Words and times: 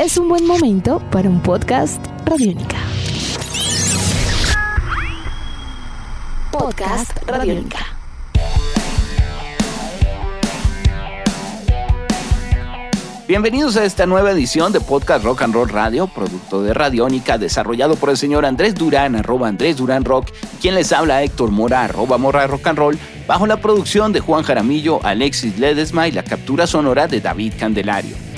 es 0.00 0.16
un 0.16 0.30
buen 0.30 0.46
momento 0.46 0.98
para 1.10 1.28
un 1.28 1.42
podcast 1.42 2.02
Radiónica. 2.24 2.78
Podcast 6.50 7.12
Radiónica. 7.26 7.80
Bienvenidos 13.28 13.76
a 13.76 13.84
esta 13.84 14.06
nueva 14.06 14.30
edición 14.30 14.72
de 14.72 14.80
Podcast 14.80 15.22
Rock 15.22 15.42
and 15.42 15.52
Roll 15.52 15.68
Radio, 15.68 16.06
producto 16.06 16.62
de 16.62 16.72
Radiónica, 16.72 17.36
desarrollado 17.36 17.96
por 17.96 18.08
el 18.08 18.16
señor 18.16 18.46
Andrés 18.46 18.74
Durán, 18.74 19.16
arroba 19.16 19.48
Andrés 19.48 19.76
Durán 19.76 20.06
Rock, 20.06 20.30
quien 20.62 20.76
les 20.76 20.92
habla 20.92 21.22
Héctor 21.22 21.50
Mora, 21.50 21.84
arroba 21.84 22.16
Mora 22.16 22.46
Rock 22.46 22.68
and 22.68 22.78
Roll, 22.78 22.98
bajo 23.26 23.46
la 23.46 23.58
producción 23.58 24.14
de 24.14 24.20
Juan 24.20 24.44
Jaramillo, 24.44 25.04
Alexis 25.04 25.58
Ledesma 25.58 26.08
y 26.08 26.12
la 26.12 26.24
captura 26.24 26.66
sonora 26.66 27.06
de 27.06 27.20
David 27.20 27.52
Candelario. 27.58 28.29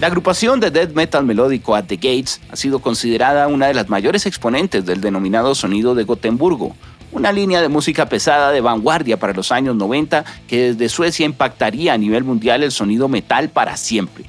La 0.00 0.06
agrupación 0.06 0.60
de 0.60 0.70
death 0.70 0.92
metal 0.92 1.24
melódico 1.24 1.74
At 1.74 1.86
the 1.86 1.96
Gates 1.96 2.40
ha 2.52 2.54
sido 2.54 2.78
considerada 2.78 3.48
una 3.48 3.66
de 3.66 3.74
las 3.74 3.88
mayores 3.88 4.26
exponentes 4.26 4.86
del 4.86 5.00
denominado 5.00 5.56
sonido 5.56 5.96
de 5.96 6.04
Gotemburgo, 6.04 6.76
una 7.10 7.32
línea 7.32 7.60
de 7.60 7.68
música 7.68 8.08
pesada 8.08 8.52
de 8.52 8.60
vanguardia 8.60 9.18
para 9.18 9.32
los 9.32 9.50
años 9.50 9.74
90 9.74 10.24
que 10.46 10.72
desde 10.72 10.88
Suecia 10.88 11.26
impactaría 11.26 11.94
a 11.94 11.98
nivel 11.98 12.22
mundial 12.22 12.62
el 12.62 12.70
sonido 12.70 13.08
metal 13.08 13.48
para 13.48 13.76
siempre. 13.76 14.26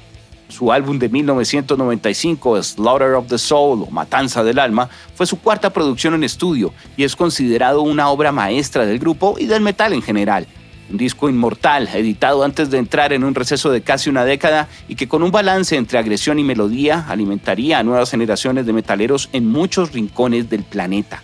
Su 0.48 0.72
álbum 0.72 0.98
de 0.98 1.08
1995, 1.08 2.64
Slaughter 2.64 3.14
of 3.14 3.28
the 3.28 3.38
Soul 3.38 3.84
o 3.84 3.90
Matanza 3.92 4.42
del 4.42 4.58
Alma, 4.58 4.88
fue 5.14 5.24
su 5.24 5.38
cuarta 5.38 5.70
producción 5.70 6.14
en 6.14 6.24
estudio 6.24 6.74
y 6.96 7.04
es 7.04 7.14
considerado 7.14 7.82
una 7.82 8.08
obra 8.08 8.32
maestra 8.32 8.86
del 8.86 8.98
grupo 8.98 9.36
y 9.38 9.46
del 9.46 9.60
metal 9.60 9.92
en 9.92 10.02
general. 10.02 10.48
Un 10.90 10.96
disco 10.96 11.28
inmortal, 11.28 11.88
editado 11.94 12.42
antes 12.42 12.68
de 12.70 12.78
entrar 12.78 13.12
en 13.12 13.22
un 13.22 13.34
receso 13.34 13.70
de 13.70 13.82
casi 13.82 14.10
una 14.10 14.24
década 14.24 14.68
y 14.88 14.96
que 14.96 15.06
con 15.06 15.22
un 15.22 15.30
balance 15.30 15.76
entre 15.76 15.98
agresión 15.98 16.38
y 16.40 16.44
melodía 16.44 17.06
alimentaría 17.08 17.78
a 17.78 17.82
nuevas 17.84 18.10
generaciones 18.10 18.66
de 18.66 18.72
metaleros 18.72 19.28
en 19.32 19.46
muchos 19.46 19.92
rincones 19.92 20.50
del 20.50 20.64
planeta. 20.64 21.22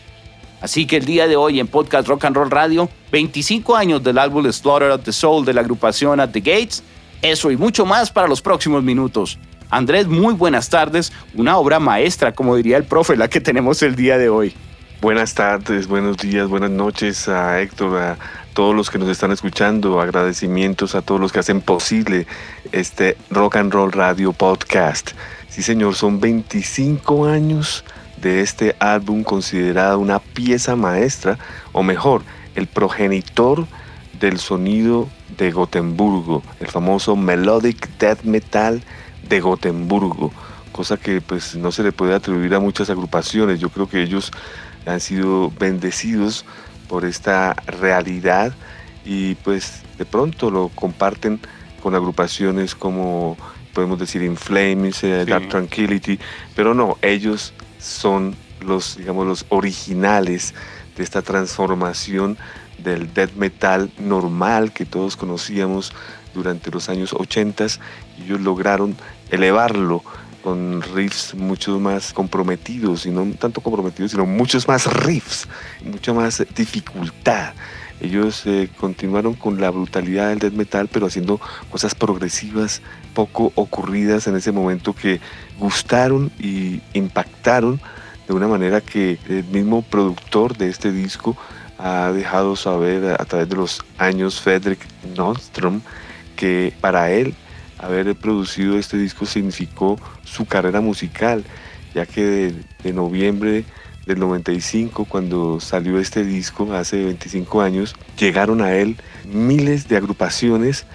Así 0.61 0.87
que 0.87 0.97
el 0.97 1.05
día 1.05 1.27
de 1.27 1.37
hoy 1.37 1.61
en 1.61 1.67
Podcast 1.67 2.07
Rock 2.09 2.27
and 2.27 2.37
Roll 2.37 2.51
Radio, 2.51 2.89
25 3.13 3.77
años 3.77 4.03
del 4.03 4.19
álbum 4.19 4.51
Slaughter 4.51 4.91
of 4.91 5.03
the 5.03 5.13
Soul 5.13 5.45
de 5.45 5.53
la 5.53 5.61
agrupación 5.63 6.21
At 6.21 6.31
the 6.31 6.41
Gates, 6.41 6.83
eso 7.23 7.51
y 7.51 7.57
mucho 7.57 7.85
más 7.85 8.11
para 8.11 8.29
los 8.29 8.41
próximos 8.41 8.83
minutos. 8.83 9.39
Andrés, 9.69 10.07
muy 10.07 10.35
buenas 10.35 10.69
tardes, 10.69 11.13
una 11.35 11.57
obra 11.57 11.81
maestra, 11.81 12.33
como 12.33 12.55
diría 12.55 12.77
el 12.77 12.85
profe, 12.85 13.17
la 13.17 13.29
que 13.29 13.41
tenemos 13.41 13.83
el 13.83 13.97
día 13.97 14.17
de 14.17 14.29
hoy. 14.29 14.55
Buenas 15.01 15.35
tardes, 15.35 15.89
buenos 15.89 16.17
días, 16.17 16.49
buenas 16.49 16.71
noches 16.71 17.29
a 17.29 17.61
Héctor, 17.61 17.99
a 18.01 18.19
todos 18.57 18.75
los 18.75 18.89
que 18.89 18.99
nos 18.99 19.11
están 19.11 19.33
escuchando, 19.33 20.01
agradecimientos 20.01 20.95
a 20.95 21.03
todos 21.03 21.21
los 21.21 21.31
que 21.31 21.41
hacen 21.41 21.61
posible 21.61 22.27
este 22.73 23.19
Rock 23.29 23.57
and 23.57 23.71
Roll 23.71 23.93
Radio 23.93 24.33
Podcast. 24.33 25.11
Sí, 25.51 25.63
señor, 25.63 25.95
son 25.95 26.21
25 26.21 27.27
años 27.27 27.85
de 28.17 28.41
este 28.41 28.75
álbum 28.79 29.25
considerado 29.25 29.99
una 29.99 30.21
pieza 30.21 30.75
maestra, 30.75 31.39
o 31.73 31.83
mejor, 31.83 32.23
el 32.55 32.67
progenitor 32.67 33.67
del 34.19 34.39
sonido 34.39 35.07
de 35.37 35.51
Gotemburgo, 35.51 36.43
el 36.59 36.69
famoso 36.69 37.15
Melodic 37.15 37.91
Death 37.99 38.23
Metal 38.23 38.83
de 39.29 39.41
Gotemburgo, 39.41 40.33
cosa 40.73 40.97
que 40.97 41.21
pues 41.21 41.57
no 41.57 41.73
se 41.73 41.83
le 41.83 41.93
puede 41.93 42.15
atribuir 42.15 42.55
a 42.55 42.61
muchas 42.61 42.89
agrupaciones. 42.89 43.61
Yo 43.61 43.69
creo 43.69 43.87
que 43.87 44.03
ellos 44.03 44.33
han 44.87 45.01
sido 45.01 45.51
bendecidos 45.59 46.47
por 46.89 47.05
esta 47.05 47.55
realidad 47.67 48.53
y 49.05 49.35
pues 49.37 49.83
de 49.99 50.05
pronto 50.05 50.51
lo 50.51 50.69
comparten 50.69 51.41
con 51.83 51.95
agrupaciones 51.95 52.75
como 52.75 53.37
podemos 53.73 53.99
decir 53.99 54.23
In 54.23 54.37
Flames, 54.37 55.05
eh, 55.05 55.25
Dark 55.27 55.49
Tranquility, 55.49 56.19
pero 56.55 56.75
no, 56.75 56.97
ellos 57.03 57.53
son 57.79 58.35
los 58.61 58.97
digamos 58.97 59.27
los 59.27 59.47
originales 59.51 60.55
de 60.97 61.05
esta 61.05 61.23
transformación 61.23 62.39
del 62.79 63.13
death 63.13 63.35
metal 63.37 63.91
normal 63.99 64.73
que 64.73 64.85
todos 64.85 65.17
conocíamos 65.17 65.93
durante 66.35 66.71
los 66.71 66.89
años 66.89 67.13
80 67.13 67.67
y 68.19 68.25
ellos 68.25 68.41
lograron 68.41 68.97
elevarlo 69.31 70.03
con 70.47 70.81
riffs 70.81 71.35
mucho 71.35 71.81
más 71.81 72.13
comprometidos, 72.13 73.05
y 73.05 73.11
no 73.11 73.27
tanto 73.37 73.61
comprometidos, 73.61 74.13
sino 74.13 74.27
muchos 74.27 74.69
más 74.69 74.87
riffs, 74.87 75.49
mucha 75.85 76.13
más 76.13 76.41
dificultad. 76.55 77.53
Ellos 78.01 78.47
eh, 78.47 78.69
continuaron 78.79 79.35
con 79.35 79.61
la 79.61 79.71
brutalidad 79.71 80.29
del 80.29 80.39
death 80.39 80.53
metal, 80.53 80.87
pero 80.87 81.07
haciendo 81.07 81.41
cosas 81.69 81.97
progresivas, 81.97 82.81
poco 83.13 83.51
ocurridas 83.57 84.29
en 84.29 84.37
ese 84.37 84.53
momento 84.53 84.93
que 84.93 85.19
gustaron 85.59 86.31
y 86.39 86.81
impactaron 86.93 87.81
de 88.29 88.33
una 88.33 88.47
manera 88.47 88.81
que 88.81 89.19
el 89.29 89.43
mismo 89.47 89.83
productor 89.83 90.57
de 90.57 90.69
este 90.69 90.93
disco 90.93 91.37
ha 91.77 92.13
dejado 92.13 92.55
saber 92.55 93.21
a 93.21 93.25
través 93.25 93.49
de 93.49 93.57
los 93.57 93.85
años 93.99 94.41
Frederick 94.41 94.87
Nordstrom 95.17 95.81
que 96.37 96.73
para 96.81 97.11
él 97.11 97.35
haber 97.79 98.15
producido 98.17 98.79
este 98.79 98.97
disco 98.97 99.27
significó 99.27 99.99
su 100.25 100.47
carrera 100.47 100.81
musical, 100.81 101.45
ya 101.95 102.07
que 102.07 102.55
de, 102.83 102.93
noviembre 102.93 103.65
del 104.07 104.19
95, 104.19 105.05
cuando 105.05 105.61
salió 105.61 105.99
este 105.99 106.25
disco, 106.25 106.73
hace 106.73 107.05
25 107.05 107.61
años, 107.61 107.95
llegaron 108.19 108.61
a 108.61 108.75
él 108.75 108.97
miles 109.25 109.89
de 109.89 109.97
agrupaciones 109.97 110.87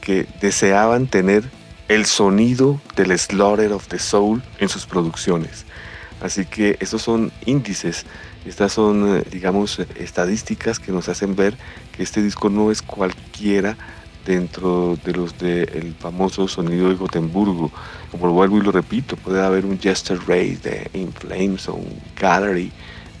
que 0.00 0.26
deseaban 0.40 1.06
tener 1.06 1.44
el 1.88 2.06
sonido 2.06 2.80
del 2.96 3.16
Slaughter 3.18 3.72
of 3.72 3.88
the 3.88 3.98
Soul 3.98 4.42
en 4.58 4.68
sus 4.68 4.86
producciones. 4.86 5.66
Así 6.20 6.46
que 6.46 6.76
estos 6.80 7.02
son 7.02 7.30
índices, 7.44 8.06
estas 8.46 8.72
son, 8.72 9.18
eh, 9.18 9.22
digamos, 9.30 9.80
estadísticas 9.96 10.78
que 10.78 10.92
nos 10.92 11.08
hacen 11.08 11.36
ver 11.36 11.56
que 11.92 12.02
este 12.02 12.22
disco 12.22 12.48
no 12.48 12.70
es 12.70 12.80
cualquiera 12.80 13.76
dentro 14.26 14.98
de 15.04 15.12
los 15.12 15.38
del 15.38 15.94
famoso 15.98 16.48
sonido 16.48 16.88
de 16.88 16.96
Gotemburgo. 16.96 17.70
Como 18.10 18.26
lo 18.26 18.32
vuelvo 18.32 18.58
y 18.58 18.62
lo 18.62 18.72
repito, 18.72 19.16
puede 19.16 19.42
haber 19.42 19.64
un 19.64 19.78
Jester 19.78 20.18
Race 20.26 20.58
de 20.62 20.90
In 20.92 21.12
Flames 21.12 21.68
o 21.68 21.74
un 21.74 22.00
Gallery 22.20 22.72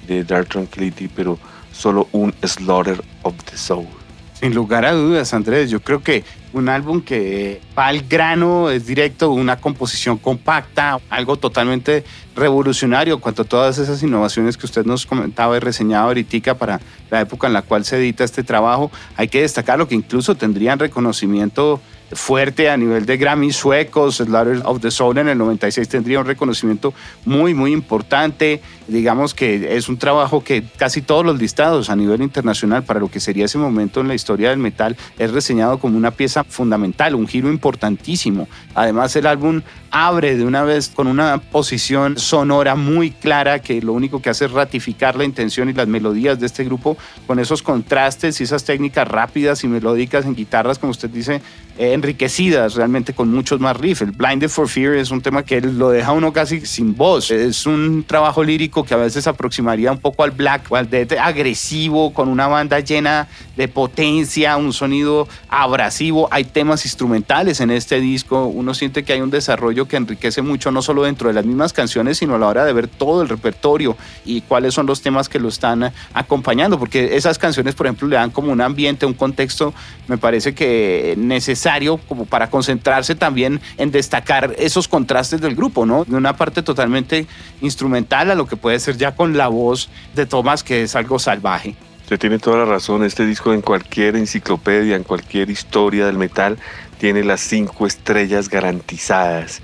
de 0.06 0.24
Dark 0.24 0.48
Tranquility, 0.48 1.08
pero 1.08 1.38
solo 1.72 2.08
un 2.12 2.34
Slaughter 2.42 3.02
of 3.22 3.34
the 3.44 3.56
Soul. 3.56 4.05
Sin 4.40 4.54
lugar 4.54 4.84
a 4.84 4.92
dudas, 4.92 5.32
Andrés, 5.32 5.70
yo 5.70 5.80
creo 5.80 6.02
que 6.02 6.22
un 6.52 6.68
álbum 6.68 7.00
que 7.00 7.62
va 7.76 7.86
al 7.86 8.02
grano, 8.02 8.68
es 8.68 8.86
directo, 8.86 9.30
una 9.30 9.56
composición 9.56 10.18
compacta, 10.18 10.98
algo 11.08 11.36
totalmente 11.36 12.04
revolucionario 12.34 13.18
cuanto 13.18 13.42
a 13.42 13.44
todas 13.46 13.78
esas 13.78 14.02
innovaciones 14.02 14.58
que 14.58 14.66
usted 14.66 14.84
nos 14.84 15.06
comentaba 15.06 15.56
y 15.56 15.60
reseñaba 15.60 16.08
ahorita 16.08 16.54
para 16.54 16.80
la 17.10 17.22
época 17.22 17.46
en 17.46 17.54
la 17.54 17.62
cual 17.62 17.86
se 17.86 17.96
edita 17.96 18.24
este 18.24 18.42
trabajo. 18.42 18.90
Hay 19.16 19.28
que 19.28 19.40
destacar 19.40 19.78
lo 19.78 19.88
que 19.88 19.94
incluso 19.94 20.34
tendrían 20.34 20.78
reconocimiento 20.78 21.80
fuerte 22.12 22.70
a 22.70 22.76
nivel 22.76 23.06
de 23.06 23.16
Grammy 23.16 23.52
suecos. 23.52 24.16
Slaughter 24.16 24.62
of 24.64 24.80
the 24.80 24.90
Soul 24.90 25.18
en 25.18 25.28
el 25.28 25.38
96 25.38 25.88
tendría 25.88 26.20
un 26.20 26.26
reconocimiento 26.26 26.94
muy, 27.24 27.54
muy 27.54 27.72
importante. 27.72 28.60
Digamos 28.88 29.34
que 29.34 29.76
es 29.76 29.88
un 29.88 29.96
trabajo 29.98 30.44
que 30.44 30.62
casi 30.76 31.02
todos 31.02 31.24
los 31.24 31.38
listados 31.38 31.90
a 31.90 31.96
nivel 31.96 32.22
internacional 32.22 32.84
para 32.84 33.00
lo 33.00 33.10
que 33.10 33.20
sería 33.20 33.46
ese 33.46 33.58
momento 33.58 34.00
en 34.00 34.08
la 34.08 34.14
historia 34.14 34.50
del 34.50 34.58
metal 34.58 34.96
es 35.18 35.32
reseñado 35.32 35.78
como 35.78 35.96
una 35.96 36.12
pieza 36.12 36.44
fundamental, 36.44 37.14
un 37.14 37.26
giro 37.26 37.50
importantísimo. 37.50 38.48
Además, 38.74 39.16
el 39.16 39.26
álbum 39.26 39.62
abre 39.90 40.36
de 40.36 40.44
una 40.44 40.62
vez 40.62 40.88
con 40.88 41.06
una 41.06 41.38
posición 41.38 42.18
sonora 42.18 42.74
muy 42.74 43.10
clara 43.10 43.60
que 43.60 43.80
lo 43.80 43.92
único 43.92 44.20
que 44.20 44.30
hace 44.30 44.44
es 44.44 44.52
ratificar 44.52 45.16
la 45.16 45.24
intención 45.24 45.68
y 45.68 45.72
las 45.72 45.88
melodías 45.88 46.38
de 46.38 46.46
este 46.46 46.64
grupo 46.64 46.96
con 47.26 47.38
esos 47.38 47.62
contrastes 47.62 48.40
y 48.40 48.44
esas 48.44 48.64
técnicas 48.64 49.08
rápidas 49.08 49.64
y 49.64 49.68
melódicas 49.68 50.26
en 50.26 50.34
guitarras, 50.34 50.78
como 50.78 50.90
usted 50.90 51.10
dice, 51.10 51.40
eh, 51.78 51.92
enriquecidas 51.92 52.74
realmente 52.74 53.14
con 53.14 53.30
muchos 53.32 53.60
más 53.60 53.76
riffs. 53.76 54.02
El 54.02 54.12
Blinded 54.12 54.48
for 54.48 54.68
Fear 54.68 54.94
es 54.94 55.10
un 55.10 55.20
tema 55.20 55.42
que 55.42 55.60
lo 55.60 55.90
deja 55.90 56.12
uno 56.12 56.32
casi 56.32 56.64
sin 56.64 56.96
voz. 56.96 57.30
Es 57.30 57.66
un 57.66 58.04
trabajo 58.04 58.44
lírico 58.44 58.75
que 58.84 58.94
a 58.94 58.98
veces 58.98 59.26
aproximaría 59.26 59.92
un 59.92 59.98
poco 59.98 60.22
al 60.22 60.30
black 60.30 60.72
al 60.72 60.88
agresivo, 61.20 62.12
con 62.12 62.28
una 62.28 62.46
banda 62.46 62.80
llena 62.80 63.28
de 63.56 63.68
potencia, 63.68 64.56
un 64.56 64.72
sonido 64.72 65.28
abrasivo. 65.48 66.28
Hay 66.30 66.44
temas 66.44 66.84
instrumentales 66.84 67.60
en 67.60 67.70
este 67.70 68.00
disco. 68.00 68.46
Uno 68.46 68.74
siente 68.74 69.04
que 69.04 69.12
hay 69.12 69.20
un 69.20 69.30
desarrollo 69.30 69.86
que 69.86 69.96
enriquece 69.96 70.42
mucho, 70.42 70.70
no 70.70 70.82
solo 70.82 71.04
dentro 71.04 71.28
de 71.28 71.34
las 71.34 71.44
mismas 71.44 71.72
canciones, 71.72 72.18
sino 72.18 72.34
a 72.34 72.38
la 72.38 72.46
hora 72.48 72.64
de 72.64 72.72
ver 72.72 72.88
todo 72.88 73.22
el 73.22 73.28
repertorio 73.28 73.96
y 74.24 74.42
cuáles 74.42 74.74
son 74.74 74.86
los 74.86 75.02
temas 75.02 75.28
que 75.28 75.38
lo 75.38 75.48
están 75.48 75.92
acompañando. 76.12 76.78
Porque 76.78 77.16
esas 77.16 77.38
canciones, 77.38 77.74
por 77.74 77.86
ejemplo, 77.86 78.08
le 78.08 78.16
dan 78.16 78.30
como 78.30 78.52
un 78.52 78.60
ambiente, 78.60 79.06
un 79.06 79.14
contexto, 79.14 79.72
me 80.08 80.18
parece 80.18 80.54
que 80.54 81.14
necesario 81.16 81.98
como 82.08 82.26
para 82.26 82.50
concentrarse 82.50 83.14
también 83.14 83.60
en 83.78 83.90
destacar 83.90 84.54
esos 84.58 84.88
contrastes 84.88 85.40
del 85.40 85.54
grupo, 85.54 85.86
¿no? 85.86 86.04
De 86.04 86.16
una 86.16 86.36
parte 86.36 86.62
totalmente 86.62 87.26
instrumental 87.60 88.30
a 88.30 88.34
lo 88.34 88.46
que 88.46 88.56
puede 88.66 88.80
ser 88.80 88.96
ya 88.96 89.14
con 89.14 89.36
la 89.36 89.46
voz 89.46 89.88
de 90.16 90.26
Thomas, 90.26 90.64
que 90.64 90.82
es 90.82 90.96
algo 90.96 91.20
salvaje. 91.20 91.76
Usted 92.02 92.18
tiene 92.18 92.40
toda 92.40 92.56
la 92.56 92.64
razón, 92.64 93.04
este 93.04 93.24
disco 93.24 93.52
en 93.52 93.62
cualquier 93.62 94.16
enciclopedia, 94.16 94.96
en 94.96 95.04
cualquier 95.04 95.50
historia 95.50 96.06
del 96.06 96.18
metal, 96.18 96.58
tiene 96.98 97.22
las 97.22 97.40
cinco 97.42 97.86
estrellas 97.86 98.48
garantizadas. 98.48 99.62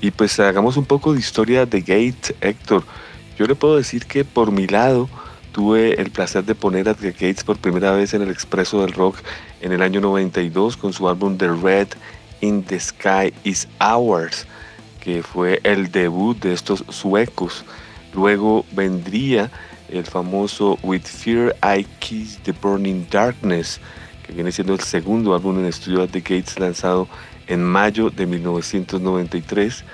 Y 0.00 0.10
pues 0.10 0.40
hagamos 0.40 0.76
un 0.76 0.84
poco 0.84 1.12
de 1.12 1.20
historia 1.20 1.64
de 1.64 1.78
Gates, 1.78 2.34
Héctor. 2.40 2.82
Yo 3.38 3.46
le 3.46 3.54
puedo 3.54 3.76
decir 3.76 4.06
que 4.06 4.24
por 4.24 4.50
mi 4.50 4.66
lado 4.66 5.08
tuve 5.52 6.00
el 6.02 6.10
placer 6.10 6.42
de 6.42 6.56
poner 6.56 6.88
a 6.88 6.94
The 6.94 7.12
Gates 7.12 7.44
por 7.44 7.56
primera 7.56 7.92
vez 7.92 8.14
en 8.14 8.22
el 8.22 8.30
Expreso 8.30 8.80
del 8.80 8.94
Rock 8.94 9.18
en 9.60 9.70
el 9.70 9.80
año 9.80 10.00
92 10.00 10.76
con 10.76 10.92
su 10.92 11.08
álbum 11.08 11.38
The 11.38 11.52
Red 11.52 11.90
in 12.40 12.64
the 12.64 12.80
Sky 12.80 13.32
is 13.44 13.68
Ours, 13.78 14.44
que 15.00 15.22
fue 15.22 15.60
el 15.62 15.92
debut 15.92 16.36
de 16.42 16.52
estos 16.52 16.82
suecos. 16.88 17.64
Luego 18.14 18.64
vendría 18.72 19.50
el 19.88 20.04
famoso 20.04 20.78
With 20.82 21.02
Fear 21.04 21.56
I 21.62 21.84
Kiss 21.98 22.38
the 22.42 22.52
Burning 22.52 23.06
Darkness, 23.10 23.80
que 24.26 24.32
viene 24.32 24.52
siendo 24.52 24.74
el 24.74 24.80
segundo 24.80 25.34
álbum 25.34 25.58
en 25.58 25.66
estudio 25.66 26.06
de 26.06 26.20
Gates 26.20 26.58
lanzado 26.58 27.08
en 27.46 27.62
mayo 27.64 28.10
de 28.10 28.26
1993. 28.26 29.84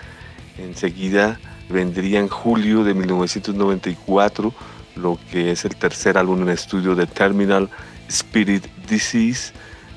Enseguida 0.58 1.38
vendría 1.68 2.20
en 2.20 2.28
julio 2.28 2.84
de 2.84 2.94
1994 2.94 4.54
lo 4.96 5.18
que 5.30 5.50
es 5.50 5.64
el 5.64 5.76
tercer 5.76 6.16
álbum 6.16 6.42
en 6.42 6.50
estudio 6.50 6.94
de 6.94 7.06
Terminal 7.06 7.68
Spirit 8.08 8.64
Disease, 8.88 9.52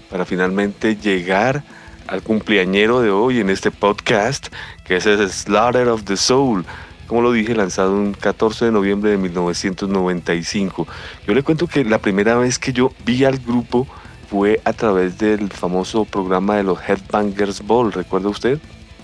para 0.10 0.26
finalmente 0.26 0.96
llegar 0.96 1.64
al 2.08 2.24
cumpleañero 2.24 3.02
de 3.02 3.12
hoy 3.12 3.40
en 3.40 3.50
este 3.50 3.72
podcast, 3.72 4.48
que 4.84 4.98
es 4.98 5.06
el 5.06 5.30
Slaughter 5.30 5.88
of 5.88 6.04
the 6.04 6.18
Soul, 6.18 6.66
como 7.10 7.24
lo 7.24 7.32
dije, 7.32 7.56
lanzado 7.56 7.92
un 7.94 8.14
14 8.14 8.66
de 8.66 8.72
noviembre 8.72 9.10
de 9.10 9.18
1995. 9.18 10.88
Yo 11.26 11.34
le 11.34 11.42
cuento 11.42 11.66
que 11.66 11.84
la 11.84 11.98
primera 11.98 12.36
vez 12.36 12.60
que 12.60 12.72
yo 12.72 12.94
vi 13.04 13.26
al 13.26 13.40
grupo 13.40 13.88
fue 14.30 14.62
a 14.64 14.74
través 14.74 15.18
del 15.18 15.50
famoso 15.50 16.06
programa 16.06 16.58
de 16.58 16.64
los 16.64 16.78
Headbangers 16.88 17.66
Ball, 17.66 17.92
¿recuerda 17.92 18.30
usted? 18.30 18.60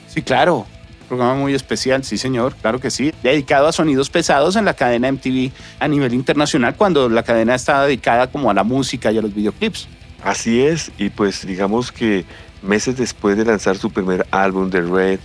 Sí, 0.07 0.21
claro. 0.21 0.67
Programa 1.07 1.33
muy 1.33 1.55
especial, 1.55 2.03
sí 2.03 2.19
señor, 2.19 2.53
claro 2.61 2.79
que 2.79 2.91
sí. 2.91 3.11
Dedicado 3.23 3.67
a 3.67 3.71
sonidos 3.71 4.11
pesados 4.11 4.55
en 4.55 4.65
la 4.65 4.75
cadena 4.75 5.11
MTV 5.11 5.51
a 5.79 5.87
nivel 5.87 6.13
internacional 6.13 6.75
cuando 6.75 7.09
la 7.09 7.23
cadena 7.23 7.55
estaba 7.55 7.85
dedicada 7.85 8.27
como 8.27 8.51
a 8.51 8.53
la 8.53 8.63
música 8.63 9.11
y 9.11 9.17
a 9.17 9.23
los 9.23 9.33
videoclips. 9.33 9.87
Así 10.23 10.61
es, 10.61 10.91
y 10.99 11.09
pues 11.09 11.45
digamos 11.45 11.91
que 11.91 12.23
meses 12.61 12.97
después 12.97 13.35
de 13.35 13.45
lanzar 13.45 13.77
su 13.77 13.89
primer 13.89 14.27
álbum, 14.29 14.69
The 14.69 14.81
Red 14.81 15.19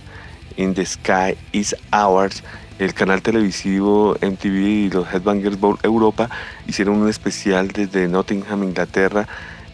in 0.57 0.73
the 0.73 0.85
Sky 0.85 1.37
is 1.51 1.75
Ours, 1.91 2.43
el 2.81 2.95
canal 2.95 3.21
televisivo 3.21 4.17
MTV 4.21 4.55
y 4.55 4.89
los 4.89 5.07
Headbangers 5.13 5.59
Bowl 5.59 5.77
Europa 5.83 6.31
hicieron 6.67 6.95
un 6.95 7.09
especial 7.09 7.67
desde 7.67 8.07
Nottingham, 8.07 8.63
Inglaterra, 8.63 9.27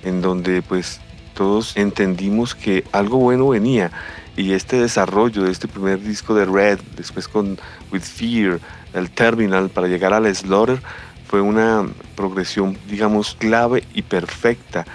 en 0.04 0.22
donde 0.22 0.62
pues 0.62 1.00
todos 1.34 1.78
entendimos 1.78 2.54
que 2.54 2.84
algo 2.92 3.18
bueno 3.18 3.48
venía 3.48 3.92
y 4.36 4.52
este 4.52 4.82
desarrollo 4.82 5.44
de 5.44 5.52
este 5.52 5.70
primer 5.70 6.02
disco 6.02 6.36
de 6.36 6.46
Red, 6.46 6.80
después 6.98 7.30
con 7.30 7.58
With 7.94 8.02
Fear, 8.02 8.60
el 8.94 9.10
Terminal, 9.10 9.70
para 9.70 9.88
llegar 9.88 10.12
al 10.12 10.34
Slaughter, 10.36 10.82
fue 11.28 11.40
una 11.40 11.88
progresión, 12.16 12.78
digamos, 12.90 13.36
clave 13.40 13.86
y 13.94 14.02
perfecta. 14.02 14.86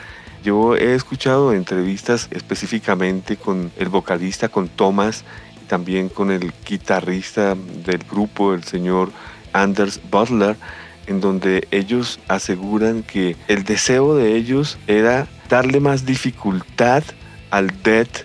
Yo 0.45 0.77
he 0.77 0.95
escuchado 0.95 1.55
entrevistas 1.55 2.29
específicamente 2.31 3.37
con 3.37 3.73
el 3.79 3.89
vocalista, 3.89 4.51
con 4.51 4.69
Thomas, 4.69 5.25
también 5.67 6.09
con 6.09 6.31
el 6.31 6.53
guitarrista 6.67 7.55
del 7.85 8.05
grupo, 8.11 8.55
el 8.55 8.65
señor 8.65 9.11
Anders 9.53 10.01
Butler, 10.11 10.57
en 11.07 11.21
donde 11.21 11.67
ellos 11.71 12.21
aseguran 12.29 13.03
que 13.03 13.37
el 13.49 13.65
deseo 13.65 14.15
de 14.15 14.37
ellos 14.37 14.79
era 14.87 15.27
darle 15.49 15.81
más 15.81 16.07
dificultad 16.07 17.03
al 17.51 17.71
death 17.83 18.25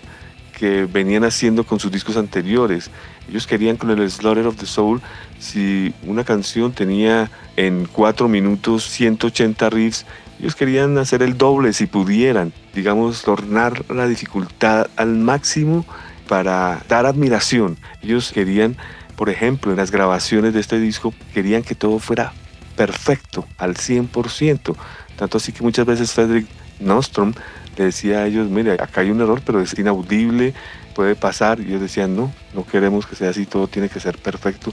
que 0.58 0.86
venían 0.86 1.24
haciendo 1.24 1.64
con 1.64 1.78
sus 1.78 1.92
discos 1.92 2.16
anteriores. 2.16 2.90
Ellos 3.28 3.46
querían 3.46 3.76
con 3.76 3.90
el 3.90 4.10
Slaughter 4.10 4.46
of 4.46 4.56
the 4.56 4.66
Soul, 4.66 5.00
si 5.38 5.92
una 6.04 6.24
canción 6.24 6.72
tenía 6.72 7.30
en 7.56 7.86
4 7.86 8.26
minutos 8.28 8.88
180 8.88 9.70
riffs, 9.70 10.06
ellos 10.40 10.54
querían 10.54 10.96
hacer 10.98 11.22
el 11.22 11.36
doble 11.36 11.72
si 11.72 11.86
pudieran, 11.86 12.52
digamos, 12.74 13.22
tornar 13.22 13.84
la 13.90 14.06
dificultad 14.06 14.86
al 14.96 15.14
máximo 15.16 15.84
para 16.28 16.84
dar 16.88 17.06
admiración. 17.06 17.76
Ellos 18.02 18.30
querían, 18.32 18.76
por 19.16 19.30
ejemplo, 19.30 19.72
en 19.72 19.78
las 19.78 19.90
grabaciones 19.90 20.54
de 20.54 20.60
este 20.60 20.78
disco, 20.78 21.12
querían 21.34 21.64
que 21.64 21.74
todo 21.74 21.98
fuera 21.98 22.32
perfecto, 22.76 23.44
al 23.56 23.74
100%. 23.74 24.76
Tanto 25.16 25.38
así 25.38 25.50
que 25.50 25.64
muchas 25.64 25.84
veces 25.84 26.12
Frederick 26.12 26.46
Nostrom 26.78 27.32
le 27.76 27.86
decía 27.86 28.20
a 28.20 28.26
ellos, 28.26 28.48
mire, 28.48 28.74
acá 28.74 29.00
hay 29.00 29.10
un 29.10 29.20
error, 29.20 29.42
pero 29.44 29.60
es 29.60 29.76
inaudible, 29.76 30.54
puede 30.94 31.16
pasar. 31.16 31.58
Y 31.58 31.64
ellos 31.64 31.80
decían, 31.80 32.14
no, 32.14 32.32
no 32.54 32.64
queremos 32.64 33.06
que 33.06 33.16
sea 33.16 33.30
así, 33.30 33.46
todo 33.46 33.66
tiene 33.66 33.88
que 33.88 33.98
ser 33.98 34.18
perfecto, 34.18 34.72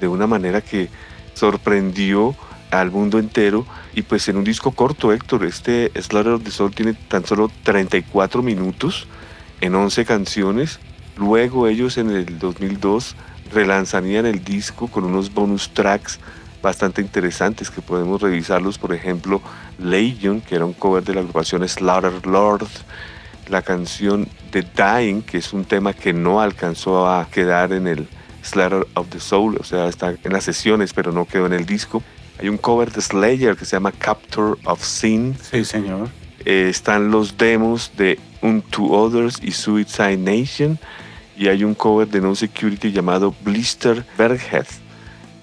de 0.00 0.06
una 0.06 0.28
manera 0.28 0.60
que 0.60 0.88
sorprendió 1.34 2.36
al 2.70 2.90
mundo 2.90 3.18
entero. 3.18 3.66
Y 3.94 4.02
pues 4.02 4.28
en 4.28 4.36
un 4.36 4.44
disco 4.44 4.70
corto, 4.70 5.12
Héctor, 5.12 5.44
este 5.44 5.90
Slaughter 6.00 6.34
of 6.34 6.44
the 6.44 6.50
Soul 6.52 6.72
tiene 6.72 6.94
tan 6.94 7.24
solo 7.26 7.50
34 7.64 8.42
minutos 8.42 9.08
en 9.60 9.74
11 9.74 10.04
canciones. 10.04 10.78
Luego 11.20 11.68
ellos 11.68 11.98
en 11.98 12.10
el 12.10 12.38
2002 12.38 13.14
relanzarían 13.52 14.24
el 14.24 14.42
disco 14.42 14.88
con 14.88 15.04
unos 15.04 15.32
bonus 15.32 15.68
tracks 15.74 16.18
bastante 16.62 17.02
interesantes 17.02 17.70
que 17.70 17.82
podemos 17.82 18.22
revisarlos, 18.22 18.78
por 18.78 18.94
ejemplo, 18.94 19.42
Legion, 19.78 20.40
que 20.40 20.54
era 20.54 20.64
un 20.64 20.72
cover 20.72 21.04
de 21.04 21.12
la 21.12 21.20
agrupación 21.20 21.66
Slaughter 21.68 22.26
Lord, 22.26 22.66
la 23.48 23.60
canción 23.60 24.28
The 24.50 24.62
Dying, 24.62 25.20
que 25.20 25.36
es 25.36 25.52
un 25.52 25.66
tema 25.66 25.92
que 25.92 26.14
no 26.14 26.40
alcanzó 26.40 27.06
a 27.06 27.28
quedar 27.30 27.74
en 27.74 27.86
el 27.86 28.08
Slaughter 28.42 28.86
of 28.94 29.08
the 29.10 29.20
Soul, 29.20 29.58
o 29.60 29.64
sea, 29.64 29.88
está 29.88 30.14
en 30.24 30.32
las 30.32 30.44
sesiones, 30.44 30.94
pero 30.94 31.12
no 31.12 31.26
quedó 31.26 31.44
en 31.44 31.52
el 31.52 31.66
disco. 31.66 32.02
Hay 32.38 32.48
un 32.48 32.56
cover 32.56 32.90
de 32.92 33.02
Slayer 33.02 33.56
que 33.58 33.66
se 33.66 33.76
llama 33.76 33.92
Capture 33.92 34.58
of 34.64 34.82
Sin. 34.82 35.36
Sí, 35.38 35.66
señor. 35.66 36.08
Eh, 36.46 36.68
están 36.70 37.10
los 37.10 37.36
demos 37.36 37.92
de 37.98 38.18
Unto 38.40 38.84
Others 38.84 39.38
y 39.42 39.52
Suicide 39.52 40.16
Nation. 40.16 40.78
Y 41.40 41.48
hay 41.48 41.64
un 41.64 41.74
cover 41.74 42.06
de 42.06 42.20
No 42.20 42.34
Security 42.34 42.92
llamado 42.92 43.34
Blister 43.42 44.04
Berghead. 44.18 44.66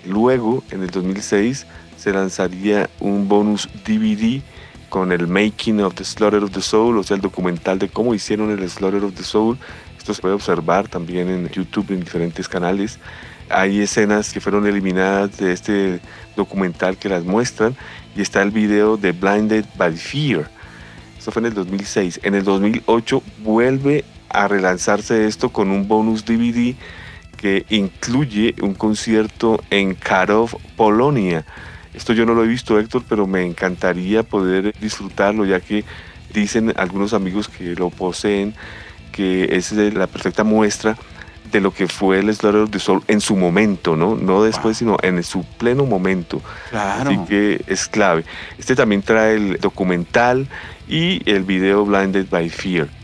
Luego, 0.05 0.63
en 0.69 0.83
el 0.83 0.91
2006, 0.91 1.65
se 1.97 2.13
lanzaría 2.13 2.88
un 2.99 3.27
bonus 3.27 3.67
DVD 3.83 4.44
con 4.89 5.11
el 5.11 5.25
Making 5.25 5.81
of 5.81 5.95
the 5.95 6.05
Slaughter 6.05 6.44
of 6.44 6.51
the 6.51 6.61
Soul, 6.61 6.99
o 6.99 7.03
sea, 7.03 7.15
el 7.15 7.21
documental 7.21 7.79
de 7.79 7.89
cómo 7.89 8.13
hicieron 8.13 8.51
el 8.51 8.69
Slaughter 8.69 9.03
of 9.03 9.15
the 9.15 9.23
Soul. 9.23 9.57
Esto 9.97 10.13
se 10.13 10.21
puede 10.21 10.35
observar 10.35 10.87
también 10.87 11.30
en 11.30 11.49
YouTube 11.49 11.89
en 11.89 12.01
diferentes 12.01 12.47
canales. 12.47 12.99
Hay 13.49 13.81
escenas 13.81 14.31
que 14.31 14.39
fueron 14.39 14.68
eliminadas 14.68 15.35
de 15.37 15.51
este 15.51 15.99
documental 16.35 16.97
que 16.97 17.09
las 17.09 17.23
muestran 17.23 17.75
y 18.16 18.21
está 18.21 18.44
el 18.44 18.51
video 18.51 18.97
de 18.97 19.13
Blinded 19.13 19.66
by 19.75 19.97
Fear. 19.97 20.47
Eso 21.18 21.31
fue 21.31 21.39
en 21.39 21.47
el 21.47 21.56
2006. 21.56 22.19
En 22.21 22.35
el 22.35 22.44
2008 22.44 23.23
vuelve 23.39 24.06
a 24.37 24.47
relanzarse 24.47 25.25
esto 25.25 25.49
con 25.49 25.71
un 25.71 25.87
bonus 25.87 26.23
DVD 26.23 26.75
que 27.37 27.65
incluye 27.69 28.56
un 28.61 28.73
concierto 28.73 29.61
en 29.69 29.95
Karov, 29.95 30.57
Polonia. 30.75 31.45
Esto 31.94 32.13
yo 32.13 32.25
no 32.25 32.33
lo 32.33 32.44
he 32.44 32.47
visto, 32.47 32.79
Héctor, 32.79 33.03
pero 33.07 33.25
me 33.25 33.45
encantaría 33.45 34.23
poder 34.23 34.73
disfrutarlo, 34.79 35.45
ya 35.45 35.59
que 35.59 35.83
dicen 36.33 36.73
algunos 36.77 37.13
amigos 37.13 37.47
que 37.47 37.75
lo 37.75 37.89
poseen, 37.89 38.53
que 39.11 39.56
es 39.56 39.71
la 39.71 40.07
perfecta 40.07 40.44
muestra 40.44 40.95
de 41.51 41.61
lo 41.61 41.71
que 41.71 41.87
fue 41.87 42.19
el 42.19 42.33
Slaughter 42.33 42.69
de 42.69 42.79
Sol 42.79 43.03
en 43.07 43.21
su 43.21 43.35
momento, 43.35 43.95
¿no? 43.95 44.15
No 44.15 44.44
después, 44.44 44.77
sino 44.77 44.97
en 45.01 45.23
su 45.23 45.44
pleno 45.44 45.85
momento. 45.85 46.41
Claro. 46.69 47.09
Así 47.09 47.19
que 47.27 47.61
es 47.67 47.87
clave. 47.87 48.25
Este 48.57 48.75
también 48.75 49.01
trae 49.01 49.35
el 49.35 49.57
documental 49.57 50.47
y 50.87 51.27
el 51.29 51.44
video 51.44 51.85
Blinded 51.85 52.27
by 52.29 52.49
Fear 52.49 52.96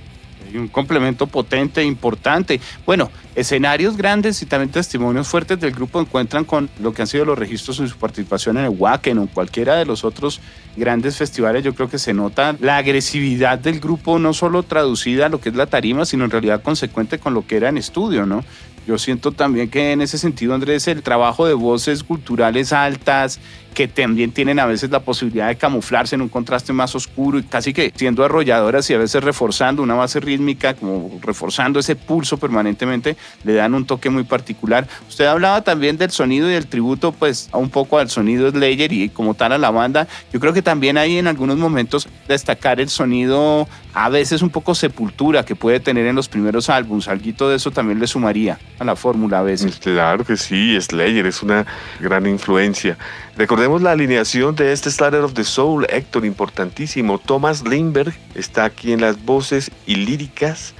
un 0.57 0.67
complemento 0.67 1.27
potente 1.27 1.81
e 1.81 1.85
importante. 1.85 2.59
Bueno, 2.85 3.11
escenarios 3.35 3.97
grandes 3.97 4.41
y 4.41 4.45
también 4.45 4.71
testimonios 4.71 5.27
fuertes 5.27 5.59
del 5.59 5.71
grupo 5.71 5.99
encuentran 5.99 6.45
con 6.45 6.69
lo 6.79 6.93
que 6.93 7.01
han 7.01 7.07
sido 7.07 7.25
los 7.25 7.37
registros 7.37 7.79
en 7.79 7.87
su 7.87 7.97
participación 7.97 8.57
en 8.57 8.65
el 8.65 8.69
Wacken 8.71 9.17
o 9.19 9.27
cualquiera 9.27 9.75
de 9.75 9.85
los 9.85 10.03
otros 10.03 10.41
grandes 10.75 11.17
festivales. 11.17 11.63
Yo 11.63 11.73
creo 11.73 11.89
que 11.89 11.99
se 11.99 12.13
nota 12.13 12.55
la 12.59 12.77
agresividad 12.77 13.59
del 13.59 13.79
grupo, 13.79 14.19
no 14.19 14.33
solo 14.33 14.63
traducida 14.63 15.27
a 15.27 15.29
lo 15.29 15.39
que 15.39 15.49
es 15.49 15.55
la 15.55 15.65
tarima, 15.65 16.05
sino 16.05 16.25
en 16.25 16.31
realidad 16.31 16.61
consecuente 16.61 17.19
con 17.19 17.33
lo 17.33 17.45
que 17.45 17.57
era 17.57 17.69
en 17.69 17.77
estudio, 17.77 18.25
¿no? 18.25 18.43
Yo 18.85 18.97
siento 18.97 19.31
también 19.31 19.69
que 19.69 19.93
en 19.93 20.01
ese 20.01 20.17
sentido, 20.17 20.53
Andrés, 20.53 20.89
el 20.89 21.03
trabajo 21.03 21.47
de 21.47 21.53
voces 21.53 22.03
culturales 22.03 22.73
altas 22.73 23.39
que 23.73 23.87
también 23.87 24.31
tienen 24.31 24.59
a 24.59 24.65
veces 24.65 24.89
la 24.89 24.99
posibilidad 24.99 25.47
de 25.47 25.55
camuflarse 25.55 26.15
en 26.15 26.21
un 26.21 26.29
contraste 26.29 26.73
más 26.73 26.95
oscuro 26.95 27.39
y 27.39 27.43
casi 27.43 27.73
que 27.73 27.91
siendo 27.95 28.23
arrolladoras 28.23 28.89
y 28.89 28.93
a 28.93 28.97
veces 28.97 29.23
reforzando 29.23 29.81
una 29.81 29.95
base 29.95 30.19
rítmica, 30.19 30.73
como 30.73 31.19
reforzando 31.21 31.79
ese 31.79 31.95
pulso 31.95 32.37
permanentemente, 32.37 33.17
le 33.43 33.53
dan 33.53 33.73
un 33.73 33.85
toque 33.85 34.09
muy 34.09 34.23
particular. 34.23 34.87
Usted 35.09 35.25
hablaba 35.25 35.61
también 35.61 35.97
del 35.97 36.11
sonido 36.11 36.49
y 36.49 36.53
del 36.53 36.67
tributo, 36.67 37.11
pues 37.11 37.49
un 37.53 37.69
poco 37.69 37.97
al 37.97 38.09
sonido 38.09 38.49
Slayer 38.49 38.91
y 38.93 39.09
como 39.09 39.33
tal 39.33 39.53
a 39.53 39.57
la 39.57 39.71
banda. 39.71 40.07
Yo 40.31 40.39
creo 40.39 40.53
que 40.53 40.61
también 40.61 40.97
hay 40.97 41.17
en 41.17 41.27
algunos 41.27 41.57
momentos 41.57 42.07
destacar 42.27 42.79
el 42.79 42.89
sonido 42.89 43.67
a 43.93 44.09
veces 44.09 44.41
un 44.41 44.49
poco 44.49 44.75
sepultura 44.75 45.43
que 45.45 45.55
puede 45.55 45.79
tener 45.79 46.05
en 46.07 46.15
los 46.15 46.27
primeros 46.27 46.69
álbumes. 46.69 47.07
Algo 47.07 47.49
de 47.49 47.55
eso 47.55 47.71
también 47.71 47.99
le 47.99 48.07
sumaría 48.07 48.59
a 48.79 48.83
la 48.83 48.95
fórmula 48.95 49.39
a 49.39 49.43
veces. 49.43 49.77
Claro 49.77 50.23
que 50.25 50.37
sí, 50.37 50.79
Slayer 50.79 51.25
es 51.25 51.41
una 51.41 51.65
gran 51.99 52.25
influencia. 52.25 52.97
Recordemos 53.35 53.81
la 53.81 53.91
alineación 53.91 54.55
de 54.55 54.73
este 54.73 54.91
Slayer 54.91 55.21
of 55.21 55.33
the 55.33 55.43
Soul, 55.43 55.87
Héctor, 55.89 56.23
importantísimo. 56.23 57.17
Thomas 57.17 57.63
Lindbergh 57.67 58.13
está 58.35 58.65
aquí 58.65 58.93
en 58.93 59.01
las 59.01 59.25
voces 59.25 59.71
y 59.87 59.95
líricas. 59.95 60.75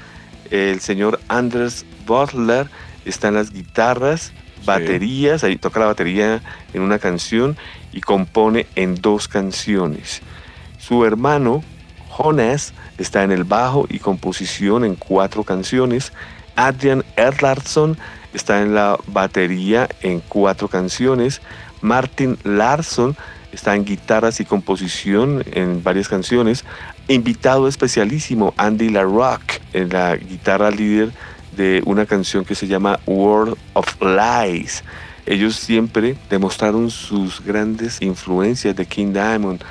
El 0.51 0.79
señor 0.79 1.19
Anders 1.29 1.83
Butler 2.05 2.69
está 3.05 3.29
en 3.29 3.33
las 3.33 3.51
guitarras, 3.51 4.33
baterías, 4.65 5.43
ahí 5.43 5.57
toca 5.57 5.79
la 5.79 5.88
batería 5.88 6.43
en 6.75 6.83
una 6.83 7.00
canción 7.00 7.57
y 7.91 8.01
compone 8.01 8.67
en 8.75 9.01
dos 9.01 9.27
canciones. 9.27 10.22
Su 10.77 11.05
hermano, 11.05 11.63
Jonas, 12.07 12.75
está 13.00 13.24
en 13.24 13.31
el 13.31 13.45
bajo 13.45 13.88
y 13.89 13.98
composición 13.98 14.86
en 14.86 14.93
cuatro 14.93 15.43
canciones. 15.43 16.13
Adrian 16.55 17.03
Erlardsson 17.15 17.98
está 18.31 18.62
en 18.62 18.75
la 18.75 19.00
batería 19.07 19.89
en 20.01 20.19
cuatro 20.19 20.67
canciones. 20.67 21.41
Martin 21.84 22.38
Larsson 22.44 23.16
está 23.52 23.75
en 23.75 23.86
guitarras 23.86 24.40
y 24.40 24.46
composición 24.46 25.44
en 25.52 25.84
varias 25.84 26.08
canciones. 26.08 26.66
Invitado 27.08 27.68
especialísimo, 27.68 28.54
Andy 28.58 28.90
LaRock, 28.90 29.44
en 29.74 29.90
la 29.90 30.16
guitarra 30.16 30.72
líder 30.72 31.12
de 31.56 31.84
una 31.86 32.06
canción 32.06 32.46
que 32.46 32.56
se 32.56 32.68
llama 32.68 33.00
World 33.06 33.56
of 33.74 33.96
Lies. 34.02 34.84
Ellos 35.25 35.56
siempre 35.56 36.16
demostraron 36.30 36.90
sus 36.90 37.44
grandes 37.44 38.02
influencias 38.02 38.75
de 38.75 38.86
King 38.86 39.13
Diamond. 39.13 39.62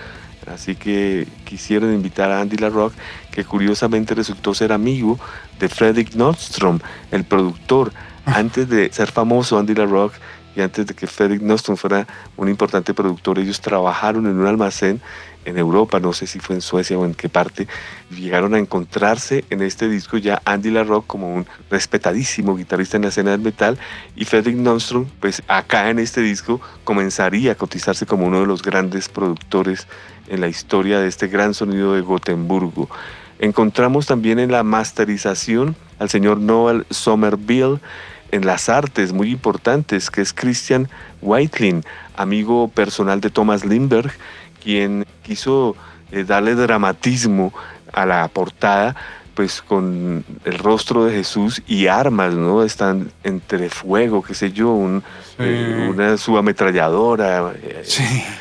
Así 0.47 0.75
que 0.75 1.27
quisieron 1.45 1.93
invitar 1.95 2.31
a 2.31 2.41
Andy 2.41 2.57
LaRock, 2.57 2.93
que 3.31 3.45
curiosamente 3.45 4.15
resultó 4.15 4.55
ser 4.55 4.73
amigo 4.73 5.19
de 5.59 5.69
Frederick 5.69 6.15
Nordstrom, 6.15 6.79
el 7.11 7.25
productor. 7.25 7.93
Ah. 8.27 8.35
Antes 8.37 8.69
de 8.69 8.93
ser 8.93 9.11
famoso, 9.11 9.59
Andy 9.59 9.75
LaRock 9.75 10.15
y 10.55 10.61
antes 10.61 10.87
de 10.87 10.95
que 10.95 11.07
Frederick 11.07 11.43
Nostrom 11.43 11.77
fuera 11.77 12.07
un 12.37 12.49
importante 12.49 12.95
productor, 12.95 13.39
ellos 13.39 13.61
trabajaron 13.61 14.27
en 14.27 14.39
un 14.39 14.47
almacén 14.47 15.01
en 15.45 15.59
Europa, 15.59 15.99
no 15.99 16.13
sé 16.13 16.27
si 16.27 16.39
fue 16.39 16.55
en 16.55 16.63
Suecia 16.63 16.99
o 16.99 17.05
en 17.05 17.15
qué 17.15 17.29
parte, 17.29 17.67
llegaron 18.11 18.55
a 18.55 18.59
encontrarse 18.59 19.45
en 19.51 19.63
este 19.63 19.89
disco 19.89 20.17
ya 20.19 20.41
Andy 20.45 20.71
LaRock 20.71 21.07
como 21.07 21.35
un 21.35 21.47
respetadísimo 21.71 22.57
guitarrista 22.57 22.97
en 22.97 23.03
la 23.03 23.09
escena 23.09 23.33
del 23.33 23.41
metal 23.41 23.79
y 24.15 24.25
Frederick 24.25 24.59
Nostrom, 24.59 25.07
pues 25.21 25.43
acá 25.49 25.91
en 25.91 25.99
este 25.99 26.21
disco 26.21 26.61
comenzaría 26.85 27.53
a 27.53 27.55
cotizarse 27.57 28.07
como 28.07 28.27
uno 28.27 28.41
de 28.41 28.47
los 28.47 28.63
grandes 28.63 29.09
productores 29.09 29.89
en 30.29 30.41
la 30.41 30.49
historia 30.49 31.01
de 31.01 31.09
este 31.09 31.27
gran 31.27 31.55
sonido 31.55 31.95
de 31.95 32.03
Gotemburgo. 32.03 32.89
Encontramos 33.39 34.07
también 34.07 34.39
en 34.39 34.53
la 34.53 34.63
masterización 34.63 35.75
al 35.99 36.09
señor 36.09 36.39
Noel 36.39 36.87
Somerville, 36.91 37.81
en 38.33 38.47
las 38.47 38.69
artes 38.69 39.13
muy 39.13 39.31
importantes, 39.31 40.11
que 40.11 40.23
es 40.23 40.33
Christian 40.33 40.89
Whitelin, 41.21 41.85
amigo 42.17 42.69
personal 42.69 43.21
de 43.21 43.31
Thomas 43.31 43.65
Lindbergh, 43.65 44.13
quien 44.63 45.07
quiso 45.23 45.77
eh, 46.11 46.25
darle 46.25 46.55
dramatismo 46.55 47.53
a 47.93 48.07
la 48.07 48.27
portada 48.29 48.97
pues 49.35 49.63
con 49.63 50.25
el 50.45 50.59
rostro 50.59 51.05
de 51.05 51.15
Jesús 51.15 51.63
y 51.67 51.87
armas, 51.87 52.35
¿no? 52.35 52.63
Están 52.63 53.11
entre 53.25 53.71
fuego, 53.71 54.23
qué 54.23 54.35
sé 54.35 54.53
yo, 54.53 54.71
un, 54.71 55.03
eh, 55.39 55.89
una 55.91 56.17
subametralladora. 56.17 57.53
Eh, 57.63 57.83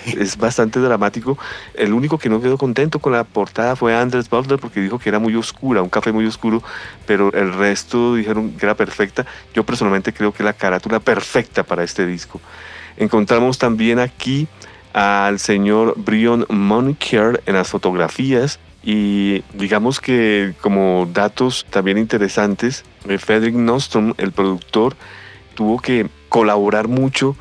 es 0.05 0.37
bastante 0.37 0.79
dramático. 0.79 1.37
El 1.73 1.93
único 1.93 2.17
que 2.17 2.29
no 2.29 2.41
quedó 2.41 2.57
contento 2.57 2.99
con 2.99 3.13
la 3.13 3.23
portada 3.23 3.75
fue 3.75 3.95
Andrés 3.95 4.29
Butler 4.29 4.59
porque 4.59 4.81
dijo 4.81 4.99
que 4.99 5.09
era 5.09 5.19
muy 5.19 5.35
oscura, 5.35 5.81
un 5.81 5.89
café 5.89 6.11
muy 6.11 6.25
oscuro, 6.25 6.61
pero 7.05 7.31
el 7.33 7.53
resto 7.53 8.15
dijeron 8.15 8.51
que 8.51 8.65
era 8.65 8.75
perfecta. 8.75 9.25
Yo 9.53 9.63
personalmente 9.63 10.13
creo 10.13 10.33
que 10.33 10.43
la 10.43 10.53
carátula 10.53 10.99
perfecta 10.99 11.63
para 11.63 11.83
este 11.83 12.05
disco. 12.05 12.41
Encontramos 12.97 13.57
también 13.57 13.99
aquí 13.99 14.47
al 14.93 15.39
señor 15.39 15.93
Brion 15.95 16.45
Moniker 16.49 17.41
en 17.45 17.55
las 17.55 17.69
fotografías 17.69 18.59
y 18.83 19.43
digamos 19.53 19.99
que 19.99 20.55
como 20.61 21.07
datos 21.13 21.65
también 21.69 21.97
interesantes, 21.97 22.83
eh, 23.07 23.17
Frederick 23.17 23.55
Nostrom, 23.55 24.13
el 24.17 24.31
productor, 24.31 24.95
tuvo 25.53 25.79
que 25.79 26.09
colaborar 26.29 26.87
mucho 26.87 27.35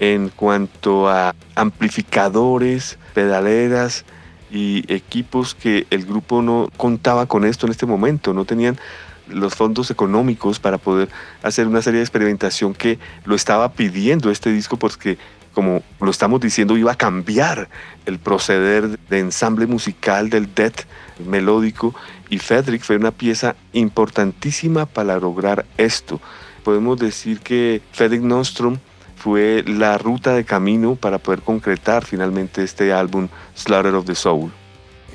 en 0.00 0.28
cuanto 0.30 1.08
a 1.08 1.34
amplificadores, 1.54 2.98
pedaleras 3.14 4.04
y 4.50 4.90
equipos 4.92 5.54
que 5.54 5.86
el 5.90 6.06
grupo 6.06 6.40
no 6.40 6.68
contaba 6.76 7.26
con 7.26 7.44
esto 7.44 7.66
en 7.66 7.72
este 7.72 7.84
momento, 7.84 8.32
no 8.32 8.44
tenían 8.44 8.78
los 9.28 9.54
fondos 9.54 9.90
económicos 9.90 10.58
para 10.58 10.78
poder 10.78 11.10
hacer 11.42 11.66
una 11.66 11.82
serie 11.82 11.98
de 11.98 12.04
experimentación 12.04 12.72
que 12.72 12.98
lo 13.26 13.34
estaba 13.34 13.72
pidiendo 13.72 14.30
este 14.30 14.50
disco 14.50 14.78
porque 14.78 15.18
como 15.58 15.82
lo 16.00 16.12
estamos 16.12 16.40
diciendo, 16.40 16.76
iba 16.76 16.92
a 16.92 16.94
cambiar 16.96 17.68
el 18.06 18.20
proceder 18.20 18.96
de 19.08 19.18
ensamble 19.18 19.66
musical 19.66 20.30
del 20.30 20.54
death 20.54 20.82
melódico 21.26 21.96
y 22.30 22.38
Frederick 22.38 22.84
fue 22.84 22.94
una 22.94 23.10
pieza 23.10 23.56
importantísima 23.72 24.86
para 24.86 25.18
lograr 25.18 25.66
esto. 25.76 26.20
Podemos 26.62 26.96
decir 27.00 27.40
que 27.40 27.82
Frederick 27.90 28.22
Nostrom 28.22 28.76
fue 29.16 29.64
la 29.66 29.98
ruta 29.98 30.32
de 30.34 30.44
camino 30.44 30.94
para 30.94 31.18
poder 31.18 31.42
concretar 31.42 32.04
finalmente 32.04 32.62
este 32.62 32.92
álbum 32.92 33.26
Slaughter 33.56 33.96
of 33.96 34.06
the 34.06 34.14
Soul. 34.14 34.52